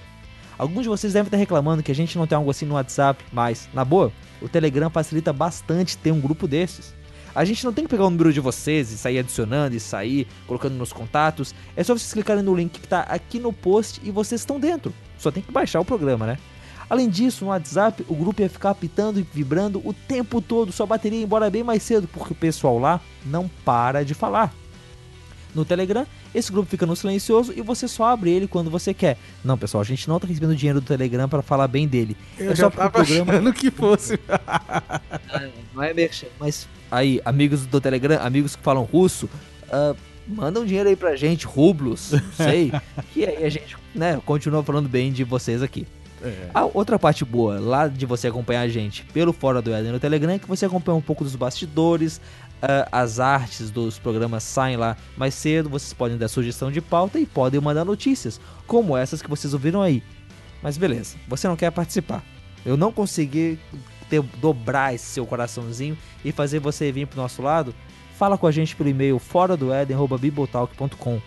Alguns 0.59 0.83
de 0.83 0.89
vocês 0.89 1.13
devem 1.15 1.27
estar 1.27 1.37
reclamando 1.37 1.83
que 1.83 1.91
a 1.91 1.95
gente 1.95 2.19
não 2.19 2.27
tem 2.27 2.37
algo 2.37 2.51
assim 2.51 2.67
no 2.67 2.75
WhatsApp, 2.75 3.25
mas, 3.33 3.69
na 3.73 3.85
boa, 3.85 4.13
o 4.43 4.49
Telegram 4.49 4.91
facilita 4.91 5.33
bastante 5.33 5.97
ter 5.97 6.13
um 6.13 6.21
grupo 6.21 6.47
desses. 6.47 6.95
A 7.35 7.45
gente 7.45 7.65
não 7.65 7.73
tem 7.73 7.85
que 7.85 7.91
pegar 7.91 8.05
o 8.05 8.11
número 8.11 8.33
de 8.33 8.41
vocês 8.41 8.91
e 8.91 8.99
sair 8.99 9.19
adicionando 9.19 9.75
e 9.75 9.81
sair 9.81 10.27
colocando 10.47 10.75
nos 10.75 10.93
contatos. 10.93 11.55
É 11.77 11.83
só 11.83 11.97
vocês 11.97 12.13
clicarem 12.13 12.43
no 12.43 12.55
link 12.55 12.73
que 12.73 12.85
está 12.85 13.01
aqui 13.03 13.39
no 13.39 13.53
post 13.53 14.01
e 14.05 14.11
vocês 14.11 14.41
estão 14.41 14.59
dentro. 14.59 14.93
Só 15.17 15.31
tem 15.31 15.43
que 15.43 15.53
baixar 15.53 15.81
o 15.81 15.85
programa, 15.85 16.27
né? 16.27 16.39
Além 16.91 17.09
disso, 17.09 17.45
no 17.45 17.53
WhatsApp, 17.53 18.05
o 18.09 18.17
grupo 18.17 18.43
ia 18.43 18.51
ficar 18.51 18.71
apitando 18.71 19.21
e 19.21 19.23
vibrando 19.23 19.81
o 19.87 19.95
tempo 19.95 20.41
todo, 20.41 20.73
sua 20.73 20.87
bateria 20.87 21.21
ia 21.21 21.25
embora 21.25 21.49
bem 21.49 21.63
mais 21.63 21.85
cedo, 21.85 22.09
porque 22.09 22.33
o 22.33 22.37
pessoal 22.37 22.81
lá 22.81 23.01
não 23.25 23.49
para 23.65 24.05
de 24.05 24.13
falar. 24.13 24.53
No 25.55 25.65
Telegram, 25.65 26.05
esse 26.35 26.51
grupo 26.53 26.69
fica 26.69 26.87
no 26.87 26.95
silencioso 26.95 27.53
e 27.57 27.61
você 27.61 27.89
só 27.89 28.05
abre 28.05 28.31
ele 28.31 28.47
quando 28.47 28.71
você 28.71 28.95
quer. 28.95 29.19
Não, 29.45 29.59
pessoal, 29.59 29.81
a 29.81 29.85
gente 29.85 30.09
não 30.09 30.21
tá 30.21 30.27
recebendo 30.27 30.55
dinheiro 30.55 30.81
do 30.81 30.87
Telegram 30.87 31.29
para 31.29 31.43
falar 31.43 31.67
bem 31.69 31.89
dele. 31.89 32.17
Eu 32.39 32.53
é 32.53 32.57
já 32.57 32.65
só 32.65 32.71
tava 32.71 32.91
programa... 32.91 33.33
achando 33.33 33.53
que 33.53 33.71
fosse. 33.71 34.19
não 35.75 35.83
é 35.83 35.93
merchan, 35.93 36.29
mas 36.39 36.69
aí, 36.91 37.21
amigos 37.25 37.67
do 37.67 37.81
Telegram, 37.81 38.19
amigos 38.21 38.55
que 38.55 38.63
falam 38.63 38.85
russo, 38.85 39.29
uh, 39.67 39.97
mandam 40.27 40.65
dinheiro 40.65 40.89
aí 40.89 40.97
pra 40.97 41.17
gente, 41.17 41.47
rublos, 41.47 42.13
não 42.13 42.33
sei. 42.33 42.73
que 43.13 43.25
aí 43.25 43.45
a 43.45 43.49
gente, 43.49 43.77
né, 43.95 44.21
continua 44.25 44.63
falando 44.63 44.89
bem 44.89 45.13
de 45.13 45.25
vocês 45.25 45.63
aqui. 45.63 45.87
É. 46.23 46.51
A 46.53 46.67
outra 46.67 46.99
parte 46.99 47.25
boa 47.25 47.59
lá 47.59 47.89
de 47.89 48.05
você 48.05 48.29
acompanhar 48.29 48.61
a 48.61 48.69
gente 48.69 49.05
pelo 49.07 49.33
Fora 49.33 49.63
do 49.63 49.73
Éden 49.73 49.93
no 49.93 49.99
Telegram 49.99 50.33
é 50.33 50.39
que 50.39 50.47
você 50.47 50.67
acompanha 50.67 50.97
um 50.97 51.01
pouco 51.01 51.25
dos 51.25 51.35
bastidores, 51.35 52.21
Uh, 52.61 52.85
as 52.93 53.19
artes 53.19 53.71
dos 53.71 53.99
programas 53.99 54.43
saem 54.43 54.77
lá 54.77 54.95
mais 55.17 55.35
cedo, 55.35 55.71
vocês 55.71 55.95
podem 55.95 56.19
dar 56.19 56.29
sugestão 56.29 56.71
de 56.71 56.81
pauta 56.81 57.19
e 57.19 57.25
podem 57.25 57.59
mandar 57.59 57.87
notícias, 57.87 58.39
como 58.67 58.95
essas 58.95 59.23
que 59.23 59.31
vocês 59.31 59.55
ouviram 59.55 59.81
aí. 59.81 60.03
Mas 60.63 60.77
beleza, 60.77 61.17
você 61.27 61.49
não 61.49 61.57
quer 61.57 61.71
participar. 61.71 62.23
Eu 62.65 62.77
não 62.77 62.93
consegui 62.93 63.59
ter, 64.11 64.21
dobrar 64.21 64.95
esse 64.95 65.07
seu 65.07 65.25
coraçãozinho 65.25 65.97
e 66.23 66.33
fazer 66.33 66.59
você 66.59 66.93
vir 66.93 67.07
pro 67.07 67.21
nosso 67.21 67.41
lado. 67.41 67.75
Fala 68.19 68.37
com 68.37 68.47
a 68.47 68.53
gente 68.53 68.77
pelo 68.77 68.91
e-mail 68.91 69.19
fora 69.19 69.57
do 69.57 69.73
Eden@bibotalk.com. 69.73 71.21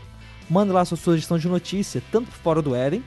Manda 0.47 0.73
lá 0.73 0.85
sua 0.85 0.97
sugestão 0.97 1.39
de 1.39 1.47
notícia, 1.47 2.03
tanto 2.11 2.31
fora 2.31 2.61
do 2.61 2.75
Eden 2.75 3.03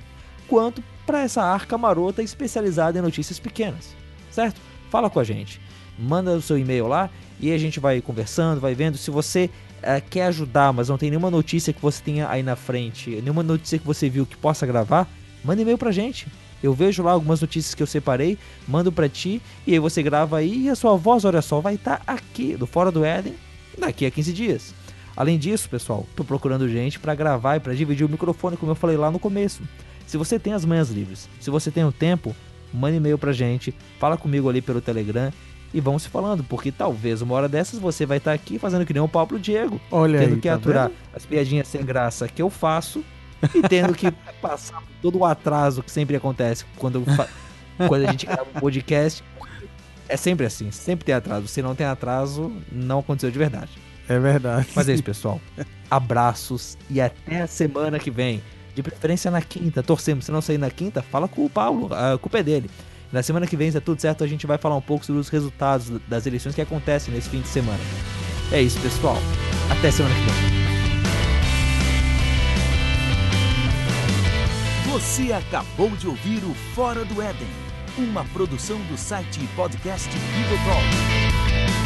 quanto 0.48 0.82
para 1.04 1.20
essa 1.20 1.42
arca 1.42 1.78
marota 1.78 2.22
especializada 2.22 2.98
em 2.98 3.02
notícias 3.02 3.38
pequenas. 3.38 3.94
Certo? 4.30 4.60
Fala 4.90 5.08
com 5.08 5.20
a 5.20 5.24
gente. 5.24 5.60
Manda 5.98 6.32
o 6.32 6.42
seu 6.42 6.58
e-mail 6.58 6.86
lá 6.86 7.10
e 7.40 7.52
a 7.52 7.58
gente 7.58 7.80
vai 7.80 8.00
conversando, 8.00 8.60
vai 8.60 8.74
vendo. 8.74 8.96
Se 8.96 9.10
você 9.10 9.50
uh, 9.78 10.02
quer 10.08 10.26
ajudar, 10.26 10.72
mas 10.72 10.88
não 10.88 10.98
tem 10.98 11.10
nenhuma 11.10 11.30
notícia 11.30 11.72
que 11.72 11.80
você 11.80 12.02
tenha 12.02 12.28
aí 12.28 12.42
na 12.42 12.56
frente, 12.56 13.10
nenhuma 13.22 13.42
notícia 13.42 13.78
que 13.78 13.86
você 13.86 14.08
viu 14.08 14.26
que 14.26 14.36
possa 14.36 14.66
gravar, 14.66 15.08
manda 15.44 15.62
e-mail 15.62 15.78
pra 15.78 15.92
gente. 15.92 16.26
Eu 16.62 16.72
vejo 16.72 17.02
lá 17.02 17.12
algumas 17.12 17.40
notícias 17.40 17.74
que 17.74 17.82
eu 17.82 17.86
separei, 17.86 18.38
mando 18.66 18.90
pra 18.90 19.08
ti 19.08 19.40
e 19.66 19.72
aí 19.72 19.78
você 19.78 20.02
grava 20.02 20.38
aí 20.38 20.64
e 20.64 20.68
a 20.70 20.74
sua 20.74 20.96
voz, 20.96 21.24
olha 21.24 21.42
só, 21.42 21.60
vai 21.60 21.74
estar 21.74 21.98
tá 21.98 22.12
aqui 22.12 22.56
do 22.56 22.66
Fora 22.66 22.90
do 22.90 23.04
Éden 23.04 23.34
daqui 23.78 24.06
a 24.06 24.10
15 24.10 24.32
dias. 24.32 24.74
Além 25.16 25.38
disso, 25.38 25.68
pessoal, 25.68 26.06
tô 26.14 26.24
procurando 26.24 26.68
gente 26.68 26.98
para 26.98 27.14
gravar 27.14 27.56
e 27.56 27.60
para 27.60 27.74
dividir 27.74 28.04
o 28.04 28.08
microfone, 28.08 28.56
como 28.56 28.72
eu 28.72 28.76
falei 28.76 28.96
lá 28.96 29.10
no 29.10 29.18
começo. 29.18 29.62
Se 30.06 30.16
você 30.16 30.38
tem 30.38 30.52
as 30.52 30.64
manhas 30.64 30.90
livres, 30.90 31.28
se 31.40 31.50
você 31.50 31.70
tem 31.70 31.84
o 31.84 31.92
tempo, 31.92 32.34
manda 32.72 32.96
e-mail 32.96 33.18
pra 33.18 33.32
gente, 33.32 33.74
fala 33.98 34.16
comigo 34.16 34.48
ali 34.48 34.60
pelo 34.60 34.80
Telegram 34.80 35.32
e 35.76 35.80
vão 35.80 35.98
se 35.98 36.08
falando, 36.08 36.42
porque 36.42 36.72
talvez 36.72 37.20
uma 37.20 37.34
hora 37.34 37.46
dessas 37.50 37.78
você 37.78 38.06
vai 38.06 38.16
estar 38.16 38.32
aqui 38.32 38.58
fazendo 38.58 38.86
que 38.86 38.94
nem 38.94 39.02
o 39.02 39.06
Pablo 39.06 39.38
Diego, 39.38 39.78
Olha 39.90 40.18
tendo 40.18 40.34
aí, 40.36 40.40
que 40.40 40.48
tá 40.48 40.54
aturar 40.54 40.88
vendo? 40.88 40.96
as 41.14 41.26
piadinhas 41.26 41.68
sem 41.68 41.84
graça 41.84 42.26
que 42.26 42.40
eu 42.40 42.48
faço 42.48 43.04
e 43.54 43.60
tendo 43.60 43.92
que 43.92 44.10
passar 44.40 44.82
todo 45.02 45.18
o 45.18 45.24
atraso 45.26 45.82
que 45.82 45.90
sempre 45.90 46.16
acontece 46.16 46.64
quando, 46.76 47.04
quando 47.76 48.06
a 48.06 48.10
gente 48.10 48.24
grava 48.24 48.46
um 48.54 48.58
podcast. 48.58 49.22
É 50.08 50.16
sempre 50.16 50.46
assim, 50.46 50.70
sempre 50.70 51.04
tem 51.04 51.14
atraso. 51.14 51.46
Se 51.46 51.60
não 51.60 51.74
tem 51.74 51.84
atraso, 51.86 52.50
não 52.72 53.00
aconteceu 53.00 53.30
de 53.30 53.38
verdade. 53.38 53.72
É 54.08 54.18
verdade. 54.18 54.68
Mas 54.74 54.88
é 54.88 54.94
isso, 54.94 55.02
pessoal. 55.04 55.38
Abraços 55.90 56.78
e 56.88 57.02
até 57.02 57.42
a 57.42 57.46
semana 57.46 57.98
que 57.98 58.10
vem. 58.10 58.42
De 58.74 58.82
preferência 58.82 59.30
na 59.30 59.42
quinta. 59.42 59.82
Torcemos. 59.82 60.24
Se 60.24 60.32
não 60.32 60.40
sair 60.40 60.58
na 60.58 60.70
quinta, 60.70 61.02
fala 61.02 61.26
com 61.28 61.44
o 61.44 61.50
Paulo. 61.50 61.92
A 61.92 62.16
culpa 62.18 62.38
é 62.38 62.42
dele. 62.42 62.70
Na 63.12 63.22
semana 63.22 63.46
que 63.46 63.56
vem, 63.56 63.70
se 63.70 63.76
é 63.76 63.80
tudo 63.80 64.00
certo, 64.00 64.24
a 64.24 64.26
gente 64.26 64.46
vai 64.46 64.58
falar 64.58 64.76
um 64.76 64.80
pouco 64.80 65.04
sobre 65.04 65.20
os 65.20 65.28
resultados 65.28 65.88
das 66.08 66.26
eleições 66.26 66.54
que 66.54 66.60
acontecem 66.60 67.14
nesse 67.14 67.28
fim 67.28 67.40
de 67.40 67.48
semana. 67.48 67.78
É 68.52 68.60
isso, 68.60 68.80
pessoal. 68.80 69.16
Até 69.70 69.90
semana 69.90 70.14
que 70.14 70.20
vem. 70.20 70.66
Você 74.92 75.32
acabou 75.32 75.90
de 75.90 76.08
ouvir 76.08 76.42
o 76.44 76.54
Fora 76.74 77.04
do 77.04 77.20
Éden, 77.20 77.48
uma 77.98 78.24
produção 78.26 78.78
do 78.84 78.96
site 78.96 79.46
podcast 79.54 80.08
Bibotalk. 80.10 81.85